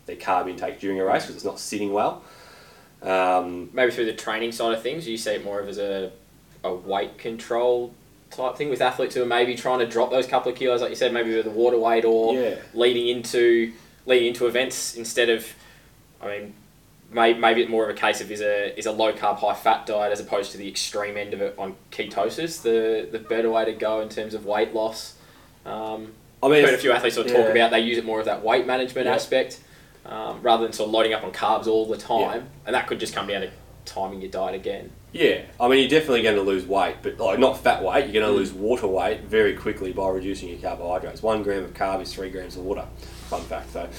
their 0.05 0.15
carb 0.15 0.49
intake 0.49 0.79
during 0.79 0.99
a 0.99 1.05
race 1.05 1.23
because 1.23 1.35
it's 1.35 1.45
not 1.45 1.59
sitting 1.59 1.91
well. 1.93 2.23
Um, 3.01 3.69
Maybe 3.73 3.91
through 3.91 4.05
the 4.05 4.13
training 4.13 4.53
side 4.53 4.73
of 4.73 4.81
things, 4.81 5.07
you 5.07 5.17
see 5.17 5.31
it 5.31 5.45
more 5.45 5.59
of 5.59 5.67
as 5.67 5.77
a 5.77 6.11
a 6.63 6.73
weight 6.73 7.17
control 7.17 7.93
type 8.31 8.57
thing 8.57 8.69
with 8.69 8.81
athletes 8.81 9.15
who 9.15 9.23
are 9.23 9.27
maybe 9.27 9.55
trying 9.55 9.79
to 9.79 9.87
drop 9.87 10.09
those 10.09 10.27
couple 10.27 10.51
of 10.51 10.57
kilos, 10.57 10.81
like 10.81 10.89
you 10.89 10.95
said, 10.95 11.13
maybe 11.13 11.35
with 11.35 11.45
the 11.45 11.51
water 11.51 11.77
weight 11.77 12.05
or 12.05 12.33
yeah. 12.33 12.55
leading 12.73 13.07
into 13.07 13.71
leading 14.05 14.29
into 14.29 14.47
events 14.47 14.95
instead 14.95 15.29
of, 15.29 15.45
I 16.21 16.27
mean, 16.27 16.53
maybe 17.11 17.61
it's 17.61 17.69
more 17.69 17.83
of 17.83 17.89
a 17.89 17.99
case 17.99 18.21
of 18.21 18.31
is 18.31 18.41
a 18.41 18.77
is 18.77 18.85
a 18.85 18.91
low 18.91 19.13
carb 19.13 19.37
high 19.37 19.53
fat 19.53 19.85
diet 19.85 20.11
as 20.11 20.19
opposed 20.19 20.51
to 20.51 20.57
the 20.57 20.67
extreme 20.67 21.17
end 21.17 21.33
of 21.33 21.41
it 21.41 21.55
on 21.57 21.75
ketosis 21.91 22.61
the 22.61 23.07
the 23.11 23.19
better 23.19 23.49
way 23.49 23.65
to 23.65 23.73
go 23.73 24.01
in 24.01 24.09
terms 24.09 24.33
of 24.33 24.45
weight 24.45 24.73
loss. 24.73 25.15
Um, 25.65 26.13
I 26.43 26.47
mean, 26.49 26.59
I've 26.63 26.69
heard 26.69 26.75
a 26.75 26.81
few 26.81 26.91
athletes 26.91 27.15
sort 27.15 27.27
of 27.27 27.33
talk 27.33 27.49
about 27.49 27.71
they 27.71 27.79
use 27.79 27.97
it 27.97 28.05
more 28.05 28.19
of 28.19 28.25
that 28.25 28.43
weight 28.43 28.67
management 28.67 29.07
Yeah. 29.07 29.15
aspect 29.15 29.59
um, 30.05 30.41
rather 30.41 30.63
than 30.63 30.71
sort 30.73 30.87
of 30.87 30.93
loading 30.93 31.13
up 31.13 31.23
on 31.23 31.31
carbs 31.31 31.67
all 31.67 31.85
the 31.85 31.97
time, 31.97 32.47
and 32.65 32.73
that 32.75 32.87
could 32.87 32.99
just 32.99 33.13
come 33.15 33.27
down 33.27 33.41
to 33.41 33.49
timing 33.85 34.21
your 34.21 34.29
diet 34.31 34.55
again. 34.55 34.91
Yeah, 35.13 35.41
I 35.59 35.67
mean, 35.67 35.79
you're 35.79 35.89
definitely 35.99 36.21
going 36.21 36.35
to 36.35 36.41
lose 36.43 36.65
weight, 36.65 36.97
but 37.01 37.17
like 37.17 37.39
not 37.39 37.57
fat 37.63 37.81
weight. 37.83 38.05
You're 38.09 38.21
going 38.21 38.25
to 38.25 38.31
Mm. 38.33 38.35
lose 38.37 38.53
water 38.53 38.87
weight 38.87 39.21
very 39.21 39.55
quickly 39.55 39.91
by 39.93 40.09
reducing 40.09 40.49
your 40.49 40.59
carbohydrates. 40.59 41.23
One 41.23 41.41
gram 41.43 41.63
of 41.63 41.73
carb 41.73 42.01
is 42.01 42.13
three 42.13 42.29
grams 42.29 42.55
of 42.55 42.63
water. 42.63 42.85
Fun 43.29 43.41
fact, 43.41 43.73
though. 43.73 43.89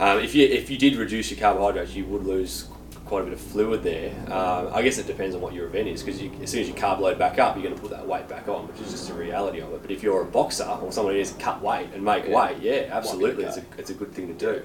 Um, 0.00 0.18
if 0.20 0.34
you 0.34 0.46
if 0.46 0.70
you 0.70 0.78
did 0.78 0.96
reduce 0.96 1.30
your 1.30 1.38
carbohydrates, 1.38 1.94
you 1.94 2.04
would 2.06 2.24
lose 2.24 2.68
quite 3.04 3.22
a 3.22 3.24
bit 3.24 3.32
of 3.32 3.40
fluid 3.40 3.82
there. 3.82 4.10
Um, 4.32 4.68
I 4.72 4.82
guess 4.82 4.98
it 4.98 5.06
depends 5.06 5.34
on 5.34 5.40
what 5.40 5.54
your 5.54 5.66
event 5.66 5.88
is, 5.88 6.02
because 6.02 6.20
as 6.42 6.50
soon 6.50 6.60
as 6.60 6.68
you 6.68 6.74
carb 6.74 6.98
load 7.00 7.18
back 7.18 7.38
up, 7.38 7.56
you're 7.56 7.64
going 7.64 7.74
to 7.74 7.80
put 7.80 7.90
that 7.90 8.06
weight 8.06 8.28
back 8.28 8.48
on, 8.48 8.68
which 8.68 8.80
is 8.80 8.90
just 8.90 9.08
the 9.08 9.14
reality 9.14 9.60
of 9.60 9.72
it. 9.72 9.80
But 9.82 9.90
if 9.90 10.02
you're 10.02 10.22
a 10.22 10.26
boxer 10.26 10.64
or 10.64 10.92
someone 10.92 11.14
who 11.14 11.18
needs 11.18 11.32
to 11.32 11.38
cut 11.40 11.62
weight 11.62 11.88
and 11.94 12.04
make 12.04 12.26
Yeah. 12.26 12.36
weight, 12.36 12.58
yeah, 12.60 12.88
absolutely, 12.90 13.44
it's 13.44 13.56
a, 13.56 13.64
it's 13.78 13.90
a 13.90 13.94
good 13.94 14.12
thing 14.12 14.26
to 14.28 14.34
do. 14.34 14.62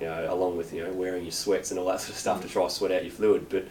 You 0.00 0.06
know, 0.06 0.32
along 0.32 0.56
with 0.56 0.72
you 0.72 0.84
know 0.84 0.92
wearing 0.92 1.22
your 1.24 1.32
sweats 1.32 1.70
and 1.70 1.80
all 1.80 1.86
that 1.86 2.00
sort 2.00 2.10
of 2.10 2.16
stuff 2.16 2.42
to 2.42 2.48
try 2.48 2.64
to 2.64 2.70
sweat 2.70 2.92
out 2.92 3.02
your 3.04 3.12
fluid, 3.12 3.48
but. 3.48 3.66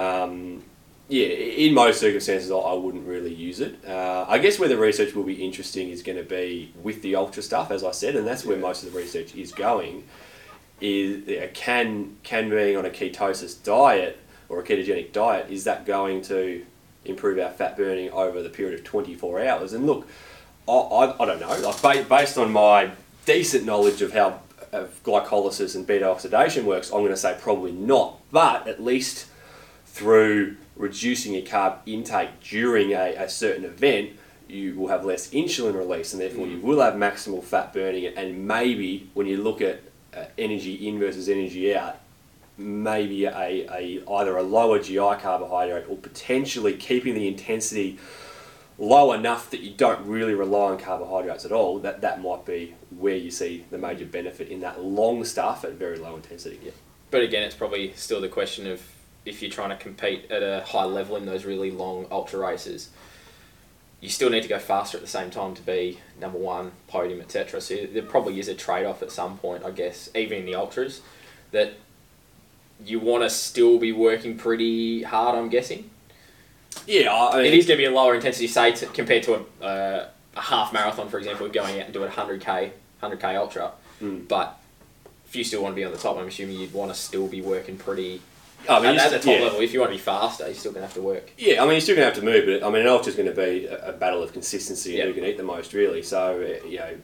Um, 0.00 0.62
yeah, 1.08 1.26
in 1.26 1.72
most 1.74 2.00
circumstances, 2.00 2.50
I- 2.50 2.56
I 2.56 2.74
wouldn't 2.74 3.06
really 3.06 3.32
use 3.32 3.60
it. 3.60 3.76
Uh, 3.86 4.24
I 4.28 4.38
guess 4.38 4.58
where 4.58 4.68
the 4.68 4.76
research 4.76 5.14
will 5.14 5.22
be 5.22 5.44
interesting 5.44 5.90
is 5.90 6.02
going 6.02 6.18
to 6.18 6.24
be 6.24 6.72
with 6.82 7.02
the 7.02 7.14
ultra 7.16 7.42
stuff, 7.42 7.70
as 7.70 7.84
I 7.84 7.92
said, 7.92 8.16
and 8.16 8.26
that's 8.26 8.44
where 8.44 8.56
Yeah. 8.56 8.62
most 8.62 8.82
of 8.84 8.92
the 8.92 8.98
research 8.98 9.34
is 9.34 9.52
going. 9.52 10.04
Is 10.80 11.26
yeah, 11.26 11.46
can 11.54 12.16
can 12.22 12.50
being 12.50 12.76
on 12.76 12.84
a 12.84 12.90
ketosis 12.90 13.54
diet 13.62 14.18
or 14.50 14.58
a 14.60 14.62
ketogenic 14.62 15.10
diet 15.12 15.46
is 15.48 15.64
that 15.64 15.86
going 15.86 16.20
to 16.22 16.62
improve 17.06 17.38
our 17.38 17.50
fat 17.50 17.76
burning 17.78 18.10
over 18.10 18.42
the 18.42 18.50
period 18.50 18.78
of 18.78 18.84
twenty 18.84 19.14
four 19.14 19.40
hours? 19.42 19.72
And 19.72 19.86
look, 19.86 20.06
I, 20.68 20.72
I, 20.72 21.22
I 21.22 21.24
don't 21.24 21.40
know. 21.40 21.56
Like 21.60 21.80
ba- 21.80 22.06
based 22.06 22.36
on 22.36 22.52
my 22.52 22.90
decent 23.24 23.64
knowledge 23.64 24.02
of 24.02 24.12
how 24.12 24.40
of 24.72 25.00
glycolysis 25.02 25.74
and 25.76 25.86
beta 25.86 26.06
oxidation 26.06 26.66
works, 26.66 26.90
I'm 26.90 26.98
going 26.98 27.08
to 27.10 27.16
say 27.16 27.34
probably 27.40 27.72
not. 27.72 28.18
But 28.30 28.66
at 28.68 28.82
least 28.82 29.26
through 29.86 30.56
reducing 30.76 31.34
your 31.34 31.42
carb 31.42 31.78
intake 31.86 32.40
during 32.40 32.92
a, 32.92 33.14
a 33.14 33.28
certain 33.28 33.64
event, 33.64 34.10
you 34.48 34.74
will 34.74 34.88
have 34.88 35.04
less 35.04 35.30
insulin 35.30 35.74
release, 35.74 36.12
and 36.12 36.22
therefore 36.22 36.46
you 36.46 36.58
will 36.60 36.80
have 36.80 36.94
maximal 36.94 37.42
fat 37.42 37.72
burning. 37.72 38.06
And 38.06 38.46
maybe 38.46 39.10
when 39.14 39.26
you 39.26 39.42
look 39.42 39.60
at 39.60 39.80
uh, 40.16 40.24
energy 40.38 40.86
in 40.86 40.98
versus 40.98 41.28
energy 41.28 41.74
out, 41.74 41.98
maybe 42.58 43.24
a, 43.24 43.32
a 43.32 44.02
either 44.08 44.36
a 44.36 44.42
lower 44.42 44.78
GI 44.78 45.16
carbohydrate 45.20 45.86
or 45.88 45.96
potentially 45.96 46.74
keeping 46.74 47.14
the 47.14 47.28
intensity 47.28 47.98
low 48.78 49.12
enough 49.12 49.50
that 49.50 49.60
you 49.60 49.70
don't 49.70 50.06
really 50.06 50.34
rely 50.34 50.72
on 50.72 50.78
carbohydrates 50.78 51.44
at 51.44 51.52
all, 51.52 51.78
that, 51.80 52.02
that 52.02 52.20
might 52.20 52.44
be 52.44 52.74
where 52.96 53.16
you 53.16 53.30
see 53.30 53.64
the 53.70 53.78
major 53.78 54.04
benefit 54.04 54.48
in 54.48 54.60
that 54.60 54.82
long 54.82 55.24
stuff 55.24 55.64
at 55.64 55.72
very 55.72 55.98
low 55.98 56.16
intensity. 56.16 56.58
Yeah. 56.62 56.72
But 57.10 57.22
again, 57.22 57.42
it's 57.42 57.54
probably 57.54 57.92
still 57.94 58.20
the 58.20 58.28
question 58.28 58.66
of 58.66 58.82
if 59.26 59.42
you're 59.42 59.50
trying 59.50 59.70
to 59.70 59.76
compete 59.76 60.30
at 60.30 60.42
a 60.42 60.64
high 60.64 60.84
level 60.84 61.16
in 61.16 61.26
those 61.26 61.44
really 61.44 61.70
long 61.70 62.06
ultra 62.10 62.38
races, 62.38 62.88
you 64.00 64.08
still 64.08 64.30
need 64.30 64.42
to 64.42 64.48
go 64.48 64.58
faster 64.58 64.96
at 64.96 65.02
the 65.02 65.08
same 65.08 65.30
time 65.30 65.54
to 65.54 65.62
be 65.62 65.98
number 66.20 66.38
one, 66.38 66.72
podium, 66.86 67.20
etc. 67.20 67.60
So 67.60 67.76
there 67.92 68.02
probably 68.02 68.38
is 68.38 68.48
a 68.48 68.54
trade 68.54 68.86
off 68.86 69.02
at 69.02 69.10
some 69.10 69.36
point, 69.38 69.64
I 69.64 69.70
guess, 69.72 70.08
even 70.14 70.38
in 70.38 70.46
the 70.46 70.54
ultras, 70.54 71.00
that 71.50 71.74
you 72.84 73.00
want 73.00 73.24
to 73.24 73.30
still 73.30 73.78
be 73.78 73.90
working 73.90 74.38
pretty 74.38 75.02
hard, 75.02 75.36
I'm 75.36 75.48
guessing. 75.48 75.90
Yeah, 76.86 77.12
I 77.12 77.38
mean, 77.38 77.46
It 77.46 77.54
is 77.54 77.66
going 77.66 77.78
to 77.78 77.82
be 77.82 77.86
a 77.86 77.90
lower 77.90 78.14
intensity, 78.14 78.46
say, 78.46 78.72
to, 78.72 78.86
compared 78.86 79.22
to 79.24 79.46
a, 79.60 79.64
uh, 79.64 80.08
a 80.36 80.40
half 80.40 80.72
marathon, 80.72 81.08
for 81.08 81.18
example, 81.18 81.48
going 81.48 81.80
out 81.80 81.86
and 81.86 81.92
doing 81.92 82.08
a 82.08 82.12
100k, 82.12 82.70
100k 83.02 83.34
ultra. 83.34 83.72
Mm. 84.02 84.28
But 84.28 84.60
if 85.26 85.34
you 85.34 85.42
still 85.42 85.62
want 85.62 85.72
to 85.72 85.76
be 85.76 85.84
on 85.84 85.92
the 85.92 85.98
top, 85.98 86.18
I'm 86.18 86.28
assuming 86.28 86.60
you'd 86.60 86.74
want 86.74 86.92
to 86.92 86.96
still 86.96 87.26
be 87.26 87.40
working 87.40 87.78
pretty 87.78 88.20
I 88.68 88.80
mean, 88.80 88.98
at, 88.98 89.06
at 89.06 89.10
the 89.10 89.18
top 89.18 89.26
yeah. 89.38 89.44
level. 89.44 89.60
If 89.60 89.72
you 89.72 89.80
want 89.80 89.92
to 89.92 89.96
be 89.96 90.02
faster, 90.02 90.44
you're 90.46 90.54
still 90.54 90.72
going 90.72 90.82
to 90.82 90.86
have 90.86 90.94
to 90.94 91.02
work. 91.02 91.32
Yeah, 91.38 91.62
I 91.62 91.64
mean, 91.64 91.72
you're 91.72 91.80
still 91.80 91.96
going 91.96 92.08
to 92.08 92.14
have 92.14 92.20
to 92.22 92.24
move, 92.24 92.46
but 92.46 92.66
I 92.66 92.70
mean, 92.70 92.82
an 92.82 92.88
ultra's 92.88 93.14
going 93.16 93.28
to 93.28 93.34
be 93.34 93.66
a, 93.66 93.90
a 93.90 93.92
battle 93.92 94.22
of 94.22 94.32
consistency 94.32 94.90
and 94.90 94.98
Yeah. 94.98 95.04
who 95.06 95.14
can 95.14 95.24
eat 95.24 95.36
the 95.36 95.42
most, 95.42 95.72
really. 95.72 96.02
So, 96.02 96.40
uh, 96.40 96.66
you 96.66 96.78
know, 96.78 96.96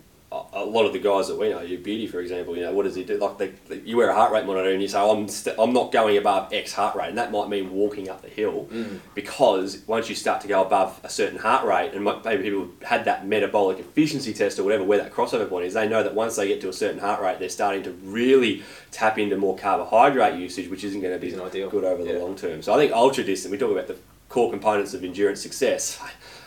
a, 0.54 0.64
lot 0.64 0.86
of 0.86 0.92
the 0.92 0.98
guys 0.98 1.28
that 1.28 1.38
we 1.38 1.50
know, 1.50 1.60
your 1.60 1.78
beauty, 1.80 2.06
for 2.06 2.20
example, 2.20 2.56
you 2.56 2.62
know, 2.62 2.72
what 2.72 2.84
does 2.84 2.94
he 2.94 3.04
do? 3.04 3.18
Like, 3.18 3.38
they, 3.38 3.48
they- 3.68 3.80
you 3.80 3.96
wear 3.96 4.08
a 4.10 4.14
heart 4.14 4.32
rate 4.32 4.46
monitor 4.46 4.70
and 4.70 4.80
you 4.80 4.88
say, 4.88 4.98
I'm, 4.98 5.28
st- 5.28 5.56
I'm 5.58 5.72
not 5.72 5.92
going 5.92 6.16
above 6.16 6.52
X 6.52 6.72
heart 6.72 6.96
rate, 6.96 7.08
and 7.10 7.18
that 7.18 7.30
might 7.32 7.48
mean 7.48 7.70
walking 7.72 8.08
up 8.08 8.22
the 8.22 8.28
hill 8.28 8.68
Mm. 8.72 9.00
because 9.14 9.82
once 9.86 10.08
you 10.08 10.14
start 10.14 10.40
to 10.42 10.48
go 10.48 10.62
above 10.62 11.00
a 11.04 11.08
certain 11.08 11.38
heart 11.38 11.66
rate, 11.66 11.92
and 11.94 12.04
maybe 12.24 12.42
people 12.42 12.68
had 12.82 13.04
that 13.04 13.26
metabolic 13.26 13.78
efficiency 13.78 14.32
test 14.32 14.58
or 14.58 14.64
whatever, 14.64 14.84
where 14.84 14.98
that 14.98 15.12
crossover 15.12 15.48
point 15.48 15.66
is, 15.66 15.74
they 15.74 15.88
know 15.88 16.02
that 16.02 16.14
once 16.14 16.36
they 16.36 16.48
get 16.48 16.60
to 16.62 16.68
a 16.68 16.72
certain 16.72 16.98
heart 17.00 17.20
rate, 17.20 17.38
they're 17.38 17.48
starting 17.48 17.82
to 17.82 17.90
really 18.02 18.62
tap 18.90 19.18
into 19.18 19.36
more 19.36 19.56
carbohydrate 19.56 20.38
usage, 20.38 20.68
which 20.70 20.84
isn't 20.84 21.00
going 21.00 21.12
to 21.12 21.18
be 21.20 21.28
Isn't 21.28 21.40
ideal. 21.40 21.68
good 21.70 21.84
over 21.84 22.02
the 22.04 22.18
long 22.18 22.36
term. 22.36 22.62
So 22.62 22.72
I 22.72 22.76
think 22.78 22.92
ultra 22.92 23.24
distance, 23.24 23.50
we 23.50 23.58
talk 23.58 23.70
about 23.72 23.86
the 23.88 23.96
core 24.28 24.50
components 24.50 24.94
of 24.94 25.04
endurance 25.04 25.42
success. 25.42 26.00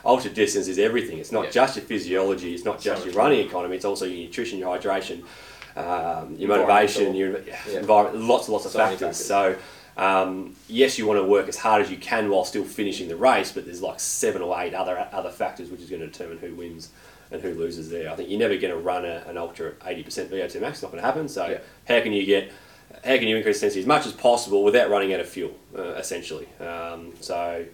Ultra 0.05 0.29
distance 0.29 0.67
is 0.67 0.77
everything. 0.77 1.17
It's 1.17 1.31
not 1.31 1.45
Yeah. 1.45 1.49
just 1.51 1.75
your 1.77 1.85
physiology, 1.85 2.53
it's 2.53 2.63
not 2.65 2.79
just 2.79 3.01
So 3.01 3.07
your 3.09 3.15
running 3.15 3.39
economy, 3.45 3.75
it's 3.75 3.85
also 3.85 4.05
your 4.05 4.17
nutrition, 4.17 4.59
your 4.59 4.77
hydration, 4.77 5.23
um, 5.75 6.35
your 6.37 6.49
motivation, 6.49 7.15
your 7.15 7.39
Yeah. 7.39 7.79
environment, 7.79 8.23
lots 8.25 8.47
and 8.47 8.53
lots 8.53 8.65
of 8.65 8.71
So 8.71 8.79
factors. 8.79 9.17
So, 9.17 9.55
um, 9.97 10.55
yes, 10.67 10.99
you 10.99 11.07
want 11.07 11.19
to 11.19 11.23
work 11.23 11.47
as 11.49 11.57
hard 11.57 11.81
as 11.81 11.89
you 11.89 11.97
can 11.97 12.29
while 12.29 12.45
still 12.45 12.63
finishing 12.63 13.07
the 13.07 13.15
race, 13.15 13.51
but 13.51 13.65
there's 13.65 13.81
like 13.81 13.99
seven 13.99 14.41
or 14.41 14.59
eight 14.61 14.73
other 14.75 15.07
other 15.11 15.31
factors 15.31 15.69
which 15.71 15.81
is 15.81 15.89
going 15.89 16.01
to 16.01 16.07
determine 16.07 16.37
who 16.37 16.53
wins 16.53 16.89
and 17.31 17.41
who 17.41 17.53
loses 17.55 17.89
there. 17.89 18.11
I 18.11 18.15
think 18.15 18.29
you're 18.29 18.39
never 18.39 18.55
going 18.55 18.73
to 18.73 18.79
run 18.79 19.03
a, 19.05 19.23
an 19.27 19.37
ultra 19.37 19.69
at 19.69 19.87
80% 19.97 20.29
VO2 20.29 20.61
max. 20.61 20.77
It's 20.77 20.83
not 20.83 20.91
going 20.91 21.01
to 21.01 21.05
happen. 21.05 21.27
So, 21.27 21.47
Yeah. 21.47 21.57
how 21.87 22.01
can 22.01 22.13
you 22.13 22.25
get 22.25 22.51
how 23.03 23.17
can 23.17 23.27
you 23.27 23.35
increase 23.35 23.57
intensity 23.57 23.81
as 23.81 23.87
much 23.87 24.05
as 24.05 24.13
possible 24.13 24.63
without 24.63 24.89
running 24.89 25.11
out 25.13 25.19
of 25.19 25.27
fuel, 25.27 25.51
uh, 25.77 25.81
essentially? 25.95 26.47
Um, 26.61 27.13
so, 27.19 27.65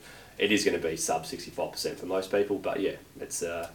it 0.41 0.51
is 0.51 0.65
going 0.65 0.79
to 0.79 0.85
be 0.85 0.97
sub 0.97 1.23
65% 1.23 1.95
for 1.97 2.07
most 2.07 2.31
people, 2.31 2.57
but 2.57 2.79
yeah, 2.81 2.95
it's 3.19 3.41
uh, 3.43 3.69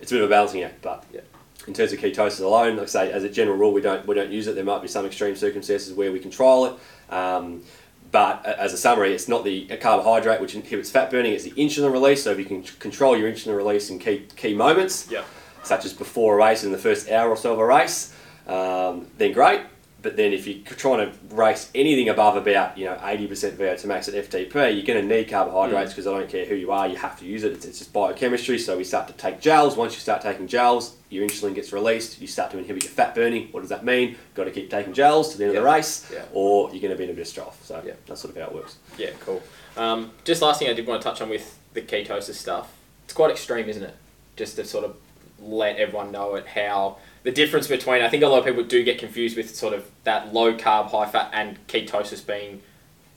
it's 0.00 0.10
a 0.10 0.14
bit 0.14 0.24
of 0.24 0.30
a 0.30 0.32
balancing 0.32 0.62
act. 0.62 0.80
But 0.82 1.04
Yeah. 1.12 1.20
in 1.66 1.74
terms 1.74 1.92
of 1.92 1.98
ketosis 2.00 2.40
alone, 2.40 2.76
like 2.76 2.84
I 2.84 2.86
say, 2.86 3.12
as 3.12 3.22
a 3.24 3.28
general 3.28 3.56
rule, 3.58 3.72
we 3.72 3.82
don't 3.82 4.06
we 4.06 4.14
don't 4.14 4.32
use 4.32 4.46
it. 4.48 4.54
There 4.56 4.64
might 4.64 4.82
be 4.82 4.88
some 4.88 5.04
extreme 5.06 5.36
circumstances 5.36 5.92
where 5.92 6.10
we 6.10 6.18
control 6.18 6.64
it. 6.66 6.74
Um, 7.14 7.62
but 8.10 8.44
as 8.46 8.72
a 8.72 8.78
summary, 8.78 9.12
it's 9.12 9.28
not 9.28 9.44
the 9.44 9.66
carbohydrate 9.80 10.40
which 10.40 10.54
inhibits 10.54 10.90
fat 10.90 11.10
burning; 11.10 11.32
it's 11.34 11.44
the 11.44 11.50
insulin 11.52 11.92
release. 11.92 12.22
So 12.24 12.30
if 12.32 12.38
you 12.38 12.46
can 12.46 12.62
control 12.62 13.16
your 13.18 13.30
insulin 13.30 13.54
release 13.56 13.90
in 13.90 13.98
key 13.98 14.26
key 14.34 14.54
moments, 14.54 15.08
Yeah. 15.10 15.24
such 15.62 15.84
as 15.84 15.92
before 15.92 16.34
a 16.34 16.38
race 16.38 16.64
in 16.64 16.72
the 16.72 16.78
first 16.78 17.10
hour 17.10 17.28
or 17.28 17.36
so 17.36 17.52
of 17.52 17.58
a 17.58 17.66
race, 17.66 18.14
um, 18.46 19.08
then 19.18 19.32
great. 19.32 19.60
But 20.00 20.16
then 20.16 20.32
if 20.32 20.46
you're 20.46 20.62
trying 20.64 21.10
to 21.10 21.34
race 21.34 21.70
anything 21.74 22.08
above 22.08 22.36
about 22.36 22.78
you 22.78 22.84
know 22.84 22.94
80% 23.02 23.56
VO2 23.56 23.84
max 23.86 24.06
at 24.08 24.14
FTP, 24.14 24.54
you're 24.76 24.86
going 24.86 25.06
to 25.08 25.16
need 25.16 25.28
carbohydrates 25.28 25.92
because 25.92 26.06
I 26.06 26.12
don't 26.16 26.28
care 26.30 26.44
who 26.44 26.54
you 26.54 26.70
are, 26.70 26.86
you 26.86 26.94
have 26.96 27.18
to 27.18 27.24
use 27.26 27.42
it. 27.42 27.50
It's, 27.52 27.64
it's 27.66 27.78
just 27.78 27.92
biochemistry. 27.92 28.58
So 28.60 28.76
we 28.76 28.84
start 28.84 29.08
to 29.08 29.14
take 29.14 29.40
gels. 29.40 29.76
Once 29.76 29.94
you 29.94 30.00
start 30.00 30.22
taking 30.22 30.46
gels, 30.46 30.94
your 31.10 31.26
insulin 31.26 31.52
gets 31.52 31.72
released. 31.72 32.20
You 32.20 32.28
start 32.28 32.52
to 32.52 32.58
inhibit 32.58 32.84
your 32.84 32.92
fat 32.92 33.14
burning. 33.16 33.48
What 33.50 33.60
does 33.60 33.70
that 33.70 33.84
mean? 33.84 34.16
Got 34.34 34.44
to 34.44 34.52
keep 34.52 34.70
taking 34.70 34.92
gels 34.92 35.32
to 35.32 35.38
the 35.38 35.46
end 35.46 35.56
of 35.56 35.62
the 35.62 35.68
race, 35.68 36.12
or 36.32 36.70
you're 36.70 36.80
going 36.80 36.92
to 36.92 36.96
be 36.96 37.04
in 37.04 37.10
a 37.10 37.14
bit 37.14 37.22
of 37.22 37.26
strife. 37.28 37.58
So 37.64 37.82
Yeah. 37.84 37.94
that's 38.06 38.20
sort 38.20 38.36
of 38.36 38.40
how 38.40 38.48
it 38.50 38.54
works. 38.54 38.76
Yeah, 38.98 39.10
cool. 39.24 39.42
Um, 39.76 40.12
just 40.24 40.42
last 40.42 40.60
thing 40.60 40.68
I 40.68 40.74
did 40.74 40.86
want 40.86 41.02
to 41.02 41.08
touch 41.08 41.20
on 41.20 41.28
with 41.28 41.58
the 41.74 41.82
ketosis 41.82 42.34
stuff. 42.34 42.72
It's 43.04 43.14
quite 43.14 43.32
extreme, 43.32 43.68
isn't 43.68 43.82
it? 43.82 43.96
Just 44.36 44.54
to 44.56 44.64
sort 44.64 44.84
of 44.84 44.96
let 45.40 45.76
everyone 45.76 46.12
know 46.12 46.36
it 46.36 46.46
how 46.46 46.98
the 47.22 47.32
difference 47.32 47.66
between 47.66 48.02
I 48.02 48.08
think 48.08 48.22
a 48.22 48.28
lot 48.28 48.38
of 48.40 48.44
people 48.44 48.64
do 48.64 48.82
get 48.84 48.98
confused 48.98 49.36
with 49.36 49.54
sort 49.54 49.74
of 49.74 49.88
that 50.04 50.32
low 50.32 50.54
carb, 50.54 50.90
high 50.90 51.06
fat, 51.06 51.30
and 51.32 51.58
ketosis 51.66 52.26
being 52.26 52.62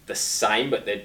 the 0.08 0.16
same, 0.16 0.70
but 0.70 0.86
they're 0.86 1.04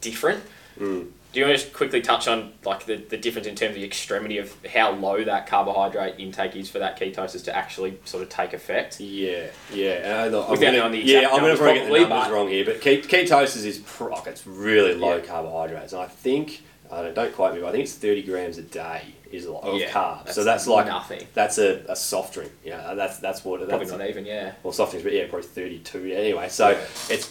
different. 0.00 0.42
Mm. 0.78 1.08
Do 1.32 1.40
you 1.40 1.46
want 1.46 1.58
to 1.58 1.62
just 1.64 1.74
quickly 1.76 2.00
touch 2.00 2.28
on 2.28 2.52
like 2.64 2.86
the, 2.86 2.96
the 2.96 3.18
difference 3.18 3.46
in 3.46 3.54
terms 3.54 3.70
of 3.70 3.74
the 3.74 3.84
extremity 3.84 4.38
of 4.38 4.54
how 4.64 4.92
low 4.92 5.22
that 5.22 5.46
carbohydrate 5.46 6.14
intake 6.18 6.56
is 6.56 6.70
for 6.70 6.78
that 6.78 6.98
ketosis 6.98 7.44
to 7.44 7.54
actually 7.54 7.98
sort 8.06 8.22
of 8.22 8.30
take 8.30 8.54
effect? 8.54 9.00
Yeah, 9.00 9.48
yeah. 9.70 10.22
I, 10.22 10.26
I'm 10.28 10.50
Without 10.50 10.72
knowing 10.72 10.92
the 10.92 10.98
yeah, 11.00 11.28
I'm 11.30 11.40
going 11.40 11.52
to 11.52 11.58
probably 11.58 11.80
get 11.80 11.92
the 11.92 11.98
numbers 12.00 12.08
but- 12.08 12.32
wrong 12.32 12.48
here, 12.48 12.64
but 12.64 12.80
ketosis 12.80 13.66
is 13.66 13.78
pro- 13.78 14.12
like, 14.12 14.26
it's 14.28 14.46
really 14.46 14.94
low 14.94 15.16
Yeah. 15.16 15.22
carbohydrates, 15.26 15.92
and 15.92 16.00
I 16.00 16.06
think 16.06 16.62
I 16.90 17.02
don't, 17.02 17.14
don't 17.14 17.34
quite 17.34 17.52
me, 17.54 17.60
but 17.60 17.68
I 17.68 17.72
think 17.72 17.84
it's 17.84 17.94
30 17.94 18.22
grams 18.22 18.56
a 18.56 18.62
day 18.62 19.02
is 19.36 19.46
a 19.46 19.52
lot 19.52 19.64
of 19.64 19.78
Yeah, 19.78 19.90
carbs. 19.90 20.32
so 20.32 20.44
that's 20.44 20.66
like 20.66 20.86
nothing. 20.86 21.26
that's 21.34 21.58
a, 21.58 21.84
a 21.88 21.96
soft 21.96 22.34
drink. 22.34 22.52
Yeah, 22.64 22.94
that's 22.94 23.18
that's 23.18 23.44
what 23.44 23.60
Probably 23.60 23.86
that's 23.86 23.98
not 23.98 24.08
even, 24.08 24.24
yeah. 24.26 24.52
well 24.62 24.72
soft 24.72 24.92
drinks, 24.92 25.04
but 25.04 25.12
yeah, 25.12 25.26
probably 25.28 25.46
32. 25.48 26.06
Yeah, 26.06 26.16
anyway, 26.16 26.48
so 26.48 26.70
Yeah. 26.70 26.78
it's 27.10 27.30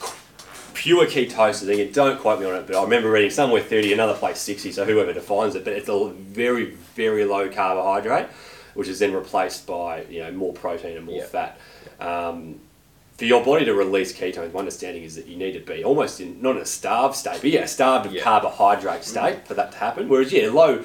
pure 0.74 1.06
ketosis. 1.06 1.70
Again, 1.70 1.92
don't 1.92 2.20
quote 2.20 2.40
me 2.40 2.46
on 2.46 2.56
it, 2.56 2.68
but 2.68 2.76
I 2.76 2.84
remember 2.84 3.10
reading 3.10 3.32
somewhere 3.32 3.62
30, 3.62 3.94
another 3.94 4.14
place 4.14 4.40
60. 4.40 4.72
So 4.72 4.86
whoever 4.86 5.14
defines 5.14 5.56
it, 5.56 5.64
but 5.64 5.74
it's 5.74 5.90
a 5.90 6.10
very 6.10 6.66
very 6.96 7.26
low 7.26 7.50
carbohydrate, 7.50 8.28
which 8.74 8.88
is 8.88 9.00
then 9.00 9.14
replaced 9.14 9.66
by 9.68 10.04
you 10.10 10.24
know 10.24 10.32
more 10.32 10.54
protein 10.54 10.98
and 10.98 11.06
more 11.06 11.18
Yeah. 11.18 11.26
fat. 11.26 11.58
Um, 12.00 12.60
for 13.18 13.24
your 13.24 13.42
body 13.46 13.64
to 13.64 13.74
release 13.74 14.12
ketones, 14.12 14.52
my 14.52 14.60
understanding 14.60 15.04
is 15.04 15.16
that 15.16 15.26
you 15.28 15.38
need 15.38 15.54
to 15.54 15.62
be 15.62 15.86
almost 15.86 16.20
in 16.20 16.42
not 16.42 16.58
in 16.58 16.62
a 16.62 16.66
starved 16.66 17.16
state, 17.16 17.40
but 17.40 17.50
yeah, 17.50 17.62
a 17.62 17.68
starved 17.68 18.06
of 18.08 18.12
Yeah. 18.14 18.22
carbohydrate 18.22 19.06
state 19.06 19.48
for 19.48 19.54
that 19.54 19.72
to 19.72 19.78
happen. 19.78 20.10
Whereas 20.10 20.34
yeah, 20.34 20.50
low, 20.52 20.84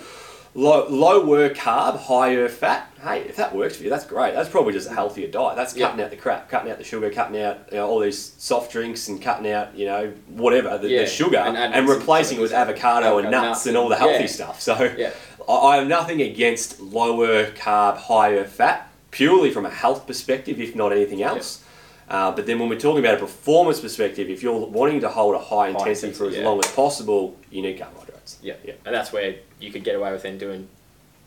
low, 0.55 0.89
lower 0.89 1.51
carb, 1.51 1.99
higher 1.99 2.49
fat. 2.49 2.91
Hey, 3.03 3.21
if 3.21 3.37
that 3.37 3.55
works 3.55 3.77
for 3.77 3.85
you, 3.85 3.91
that's 3.91 4.05
great. 4.05 4.35
That's 4.35 4.49
probably 4.49 4.73
just 4.73 4.89
a 4.89 4.95
healthier 4.95 5.29
diet. 5.29 5.57
That's 5.57 5.77
Yeah. 5.77 5.87
cutting 5.87 6.05
out 6.05 6.11
the 6.11 6.17
crap, 6.17 6.51
cutting 6.51 6.71
out 6.71 6.79
the 6.79 6.85
sugar, 6.85 7.11
cutting 7.11 7.41
out 7.41 7.59
you 7.71 7.79
know, 7.79 7.89
all 7.89 7.99
these 7.99 8.33
soft 8.39 8.73
drinks, 8.73 9.09
and 9.09 9.23
cutting 9.23 9.51
out 9.51 9.77
you 9.77 9.87
know 9.87 10.13
whatever 10.29 10.77
the, 10.79 10.89
Yeah, 10.89 11.01
the 11.03 11.07
sugar, 11.07 11.39
and 11.39 11.57
and, 11.57 11.89
replacing 11.89 12.39
it 12.39 12.41
with 12.41 12.53
of 12.53 12.59
avocado 12.59 13.19
and 13.19 13.27
avocado, 13.27 13.31
nuts 13.31 13.59
nuts 13.59 13.67
and 13.67 13.77
all 13.77 13.89
the 13.89 13.97
healthy 13.97 14.25
yeah. 14.25 14.27
stuff. 14.27 14.61
So 14.61 14.93
Yeah. 14.97 15.11
I, 15.49 15.53
I 15.53 15.77
have 15.77 15.87
nothing 15.87 16.21
against 16.21 16.81
lower 16.81 17.47
carb, 17.53 17.97
higher 17.97 18.45
fat, 18.45 18.91
purely 19.11 19.51
from 19.51 19.67
a 19.67 19.71
health 19.71 20.07
perspective, 20.07 20.61
if 20.61 20.75
not 20.75 20.93
anything 20.93 21.23
else. 21.23 21.65
Uh, 22.09 22.33
but 22.33 22.45
then 22.45 22.59
when 22.59 22.69
we're 22.69 22.79
talking 22.79 22.99
about 22.99 23.15
a 23.15 23.19
performance 23.19 23.81
perspective, 23.81 24.29
if 24.29 24.43
you're 24.43 24.67
wanting 24.67 25.01
to 25.01 25.09
hold 25.09 25.37
a 25.37 25.39
high, 25.39 25.69
intensity, 25.69 26.13
for 26.13 26.27
as 26.27 26.37
yeah. 26.37 26.45
long 26.45 26.59
as 26.59 26.71
possible, 26.73 27.37
you 27.51 27.63
need 27.63 27.79
carbohydrates. 27.79 28.10
Yeah. 28.43 28.55
Yeah. 28.65 28.75
And 28.85 28.95
that's 28.95 29.13
where 29.13 29.37
you 29.59 29.71
could 29.71 29.85
get 29.85 29.97
away 29.97 30.13
with 30.13 30.23
then 30.23 30.39
doing 30.39 30.69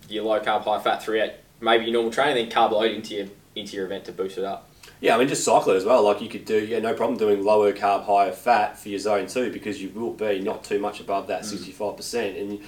your 0.09 0.23
low 0.23 0.39
carb, 0.39 0.63
high 0.63 0.79
fat 0.79 1.03
throughout 1.03 1.31
maybe 1.61 1.85
your 1.85 1.93
normal 1.93 2.11
training, 2.11 2.35
then 2.35 2.51
carb 2.51 2.71
load 2.71 2.91
into 2.91 3.15
your 3.15 3.27
into 3.55 3.75
your 3.75 3.85
event 3.85 4.05
to 4.05 4.11
boost 4.11 4.37
it 4.37 4.43
up. 4.43 4.69
Yeah, 4.99 5.15
I 5.15 5.19
mean, 5.19 5.27
just 5.27 5.43
cycle 5.43 5.73
it 5.73 5.77
as 5.77 5.85
well. 5.85 6.03
Like 6.03 6.21
you 6.21 6.29
could 6.29 6.45
do, 6.45 6.63
yeah, 6.65 6.79
no 6.79 6.93
problem 6.93 7.17
doing 7.17 7.43
lower 7.43 7.73
carb, 7.73 8.05
higher 8.05 8.31
fat 8.31 8.77
for 8.79 8.89
your 8.89 8.99
zone 8.99 9.27
two 9.27 9.51
because 9.51 9.81
you 9.81 9.89
will 9.89 10.13
be 10.13 10.39
not 10.39 10.63
too 10.63 10.79
much 10.79 10.99
above 10.99 11.27
that 11.27 11.45
sixty 11.45 11.71
five 11.71 11.97
percent, 11.97 12.37
and 12.37 12.59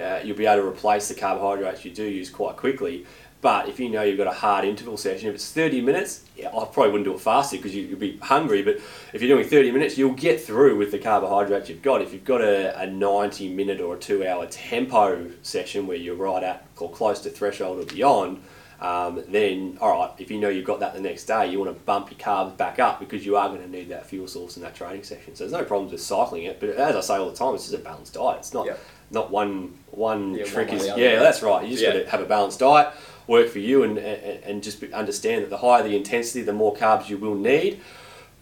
uh, 0.00 0.20
you'll 0.22 0.36
be 0.36 0.46
able 0.46 0.62
to 0.62 0.68
replace 0.68 1.08
the 1.08 1.14
carbohydrates 1.14 1.84
you 1.84 1.90
do 1.90 2.04
use 2.04 2.30
quite 2.30 2.56
quickly. 2.56 3.06
But 3.40 3.68
if 3.68 3.80
you 3.80 3.88
know 3.88 4.02
you've 4.02 4.18
got 4.18 4.26
a 4.26 4.32
hard 4.32 4.66
interval 4.66 4.98
session, 4.98 5.28
if 5.30 5.34
it's 5.34 5.50
30 5.50 5.80
minutes, 5.80 6.24
yeah, 6.36 6.48
I 6.48 6.66
probably 6.66 6.90
wouldn't 6.92 7.04
do 7.04 7.14
it 7.14 7.20
faster 7.20 7.56
because 7.56 7.74
you, 7.74 7.88
will 7.88 7.96
be 7.96 8.18
hungry. 8.18 8.62
But 8.62 8.76
if 9.14 9.22
you're 9.22 9.34
doing 9.34 9.48
30 9.48 9.70
minutes, 9.72 9.96
you'll 9.96 10.12
get 10.12 10.40
through 10.42 10.76
with 10.76 10.90
the 10.90 10.98
carbohydrates 10.98 11.70
you've 11.70 11.80
got. 11.80 12.02
If 12.02 12.12
you've 12.12 12.24
got 12.24 12.42
a, 12.42 12.78
a 12.78 12.86
90 12.86 13.48
minute 13.54 13.80
or 13.80 13.94
a 13.96 13.98
two 13.98 14.26
hour 14.26 14.46
tempo 14.46 15.30
session 15.42 15.86
where 15.86 15.96
you're 15.96 16.16
right 16.16 16.42
at 16.42 16.66
or 16.78 16.90
close 16.90 17.20
to 17.22 17.30
threshold 17.30 17.80
or 17.80 17.86
beyond, 17.86 18.42
um, 18.80 19.22
then 19.28 19.78
all 19.80 19.98
right, 19.98 20.10
if 20.18 20.30
you 20.30 20.38
know 20.38 20.48
you've 20.48 20.66
got 20.66 20.80
that 20.80 20.94
the 20.94 21.00
next 21.00 21.24
day, 21.24 21.50
you 21.50 21.58
want 21.58 21.74
to 21.74 21.82
bump 21.84 22.10
your 22.10 22.18
carbs 22.18 22.56
back 22.56 22.78
up 22.78 23.00
because 23.00 23.24
you 23.24 23.36
are 23.36 23.48
going 23.48 23.60
to 23.62 23.68
need 23.68 23.88
that 23.88 24.06
fuel 24.06 24.26
source 24.26 24.56
in 24.56 24.62
that 24.62 24.74
training 24.74 25.02
session. 25.02 25.34
So 25.34 25.44
there's 25.44 25.52
no 25.52 25.64
problems 25.64 25.92
with 25.92 26.00
cycling 26.02 26.44
it. 26.44 26.60
But 26.60 26.70
as 26.70 26.96
I 26.96 27.00
say 27.00 27.14
all 27.16 27.30
the 27.30 27.36
time, 27.36 27.54
it's 27.54 27.64
just 27.68 27.74
a 27.74 27.82
balanced 27.84 28.14
diet. 28.14 28.38
It's 28.40 28.54
not 28.54 28.66
Yep. 28.66 28.80
not 29.10 29.30
one 29.30 29.74
one 29.90 30.34
Yeah, 30.34 30.44
trick 30.44 30.68
one 30.68 30.76
is 30.78 30.86
yeah, 30.86 31.18
that's 31.18 31.42
right. 31.42 31.62
You 31.64 31.70
just 31.70 31.82
Yeah. 31.82 31.92
got 31.92 32.04
to 32.04 32.10
have 32.10 32.20
a 32.20 32.24
balanced 32.26 32.60
diet, 32.60 32.88
work 33.30 33.48
for 33.48 33.60
you, 33.60 33.84
and, 33.84 33.96
and 33.96 34.44
and 34.44 34.62
just 34.62 34.82
understand 34.92 35.42
that 35.42 35.50
the 35.50 35.58
higher 35.58 35.82
the 35.82 35.96
intensity, 35.96 36.42
the 36.42 36.52
more 36.52 36.74
carbs 36.74 37.08
you 37.08 37.16
will 37.16 37.36
need. 37.36 37.80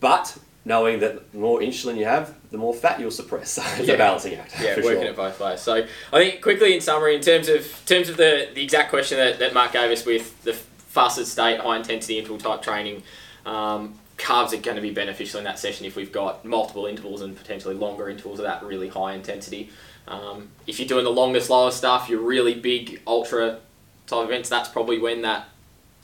But 0.00 0.36
knowing 0.64 1.00
that 1.00 1.32
the 1.32 1.38
more 1.38 1.60
insulin 1.60 1.96
you 1.96 2.04
have, 2.04 2.34
the 2.50 2.58
more 2.58 2.74
fat 2.74 2.98
you'll 3.00 3.10
suppress. 3.10 3.50
So 3.52 3.62
it's 3.78 3.88
Yeah. 3.88 3.94
a 3.94 3.98
balancing 3.98 4.34
act. 4.34 4.54
Yeah, 4.60 4.76
working 4.76 4.82
sure. 4.82 5.02
it 5.04 5.16
both 5.16 5.38
ways. 5.40 5.60
So 5.60 5.74
I 6.12 6.18
think 6.18 6.42
quickly 6.42 6.74
in 6.74 6.80
summary, 6.80 7.14
in 7.14 7.20
terms 7.22 7.48
of 7.48 7.62
terms 7.86 8.08
of 8.08 8.16
the, 8.16 8.48
the 8.54 8.62
exact 8.62 8.90
question 8.90 9.18
that, 9.18 9.38
that 9.38 9.54
Mark 9.54 9.72
gave 9.72 9.90
us 9.90 10.04
with 10.04 10.42
the 10.42 10.52
fasted 10.52 11.26
state, 11.26 11.60
high 11.60 11.76
intensity 11.76 12.18
interval 12.18 12.38
type 12.38 12.62
training, 12.62 13.02
um, 13.46 13.94
carbs 14.16 14.52
are 14.52 14.60
going 14.60 14.76
to 14.76 14.82
be 14.82 14.90
beneficial 14.90 15.38
in 15.38 15.44
that 15.44 15.58
session 15.58 15.86
if 15.86 15.94
we've 15.96 16.12
got 16.12 16.44
multiple 16.44 16.86
intervals 16.86 17.22
and 17.22 17.36
potentially 17.36 17.74
longer 17.74 18.08
intervals 18.08 18.38
of 18.40 18.44
that 18.44 18.62
really 18.62 18.88
high 18.88 19.14
intensity. 19.14 19.70
Um, 20.06 20.48
if 20.66 20.78
you're 20.78 20.88
doing 20.88 21.04
the 21.04 21.10
longer, 21.10 21.40
slower 21.40 21.70
stuff, 21.70 22.08
your 22.08 22.20
really 22.20 22.54
big 22.54 23.00
ultra 23.06 23.60
type 24.08 24.24
events, 24.24 24.48
that's 24.48 24.68
probably 24.68 24.98
when 24.98 25.22
that 25.22 25.48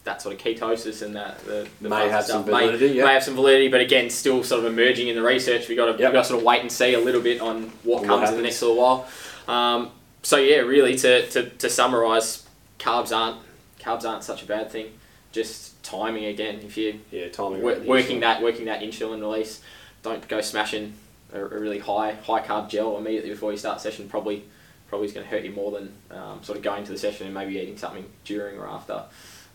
that 0.05 0.21
sort 0.21 0.35
of 0.35 0.41
ketosis 0.43 1.01
and 1.01 1.17
that 1.17 1.39
the, 1.47 1.67
the 1.81 1.89
May 1.89 2.11
have 2.11 2.25
some 2.27 2.43
stuff 2.43 2.53
may- 2.55 2.67
validity, 2.67 2.95
yeah. 2.95 3.05
may 3.07 3.15
have 3.15 3.23
some 3.25 3.35
validity, 3.35 3.69
but 3.69 3.81
again, 3.81 4.11
still 4.11 4.45
sort 4.45 4.63
of 4.63 4.71
emerging 4.71 5.09
in 5.09 5.17
the 5.17 5.23
research. 5.23 5.67
We 5.67 5.75
got 5.77 5.87
to 5.87 5.93
Yep. 5.93 5.99
we 5.99 6.13
got 6.13 6.23
to 6.23 6.25
sort 6.29 6.41
of 6.41 6.45
wait 6.45 6.61
and 6.61 6.71
see 6.71 6.93
a 6.93 7.01
little 7.01 7.23
bit 7.23 7.41
on 7.41 7.65
what 7.85 8.03
What 8.03 8.05
comes 8.07 8.29
in 8.31 8.37
the 8.37 8.43
next 8.43 8.61
little 8.61 8.77
while. 8.77 9.07
Um, 9.49 9.91
so 10.23 10.37
yeah, 10.37 10.57
really 10.59 10.95
to, 10.97 11.27
to, 11.31 11.49
to 11.49 11.71
summarise, 11.71 12.47
carbs 12.79 13.17
aren't 13.17 13.39
carbs 13.81 14.05
aren't 14.07 14.25
such 14.25 14.43
a 14.43 14.47
bad 14.47 14.71
thing. 14.71 14.89
Just 15.33 15.83
timing 15.83 16.27
again. 16.27 16.61
If 16.63 16.77
you 16.77 17.01
Yeah, 17.11 17.29
timing. 17.29 17.63
wor- 17.63 17.81
working 17.87 18.19
insulin. 18.19 18.21
that 18.21 18.43
working 18.43 18.67
that 18.67 18.83
insulin 18.83 19.21
release, 19.23 19.63
don't 20.03 20.27
go 20.29 20.43
smashing 20.43 20.93
a, 21.33 21.41
a 21.41 21.59
really 21.59 21.79
high 21.79 22.13
high 22.13 22.43
carb 22.43 22.69
gel 22.69 22.99
immediately 22.99 23.31
before 23.31 23.53
you 23.53 23.59
start 23.59 23.81
session. 23.81 24.07
Probably 24.11 24.45
probably 24.89 25.07
is 25.07 25.13
going 25.13 25.27
to 25.27 25.31
hurt 25.31 25.45
you 25.45 25.53
more 25.53 25.73
than 25.73 25.93
um, 26.11 26.43
sort 26.43 26.59
of 26.59 26.65
going 26.65 26.85
to 26.85 26.93
the 26.93 26.99
session 26.99 27.27
and 27.27 27.35
maybe 27.35 27.57
eating 27.59 27.77
something 27.77 28.05
during 28.25 28.59
or 28.59 28.69
after. 28.69 29.05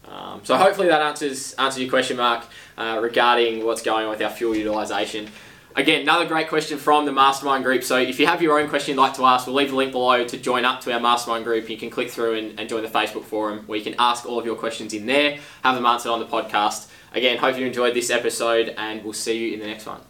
Um, 0.05 0.41
so 0.43 0.55
hopefully 0.57 0.87
that 0.87 1.01
answers 1.01 1.53
answers 1.53 1.81
your 1.81 1.89
question, 1.89 2.17
Mark, 2.17 2.45
uh, 2.77 2.99
regarding 3.01 3.65
what's 3.65 3.81
going 3.81 4.05
on 4.05 4.11
with 4.11 4.21
our 4.21 4.29
fuel 4.29 4.55
utilisation. 4.55 5.27
Again, 5.75 6.01
another 6.01 6.25
great 6.25 6.49
question 6.49 6.77
from 6.77 7.05
the 7.05 7.11
mastermind 7.11 7.63
group. 7.63 7.83
So 7.83 7.97
if 7.97 8.19
you 8.19 8.25
have 8.25 8.41
your 8.41 8.59
own 8.59 8.69
question 8.69 8.95
you'd 8.95 9.01
like 9.01 9.13
to 9.15 9.25
ask, 9.25 9.45
we'll 9.45 9.55
leave 9.55 9.69
the 9.69 9.75
link 9.75 9.91
below 9.91 10.25
to 10.25 10.37
join 10.37 10.65
up 10.65 10.81
to 10.81 10.93
our 10.93 10.99
mastermind 10.99 11.45
group. 11.45 11.69
You 11.69 11.77
can 11.77 11.89
click 11.89 12.09
through 12.09 12.37
and, 12.37 12.59
and 12.59 12.67
join 12.67 12.81
the 12.81 12.89
Facebook 12.89 13.23
forum 13.23 13.63
where 13.67 13.77
you 13.77 13.83
can 13.83 13.95
ask 13.99 14.25
all 14.25 14.39
of 14.39 14.45
your 14.45 14.55
questions 14.55 14.93
in 14.93 15.05
there, 15.05 15.37
have 15.63 15.75
them 15.75 15.85
answered 15.85 16.09
on 16.09 16.19
the 16.19 16.25
podcast. 16.25 16.89
Again, 17.13 17.37
hope 17.37 17.57
you 17.57 17.65
enjoyed 17.65 17.93
this 17.93 18.09
episode 18.09 18.73
and 18.77 19.03
we'll 19.03 19.13
see 19.13 19.37
you 19.37 19.53
in 19.53 19.59
the 19.59 19.67
next 19.67 19.85
one. 19.85 20.08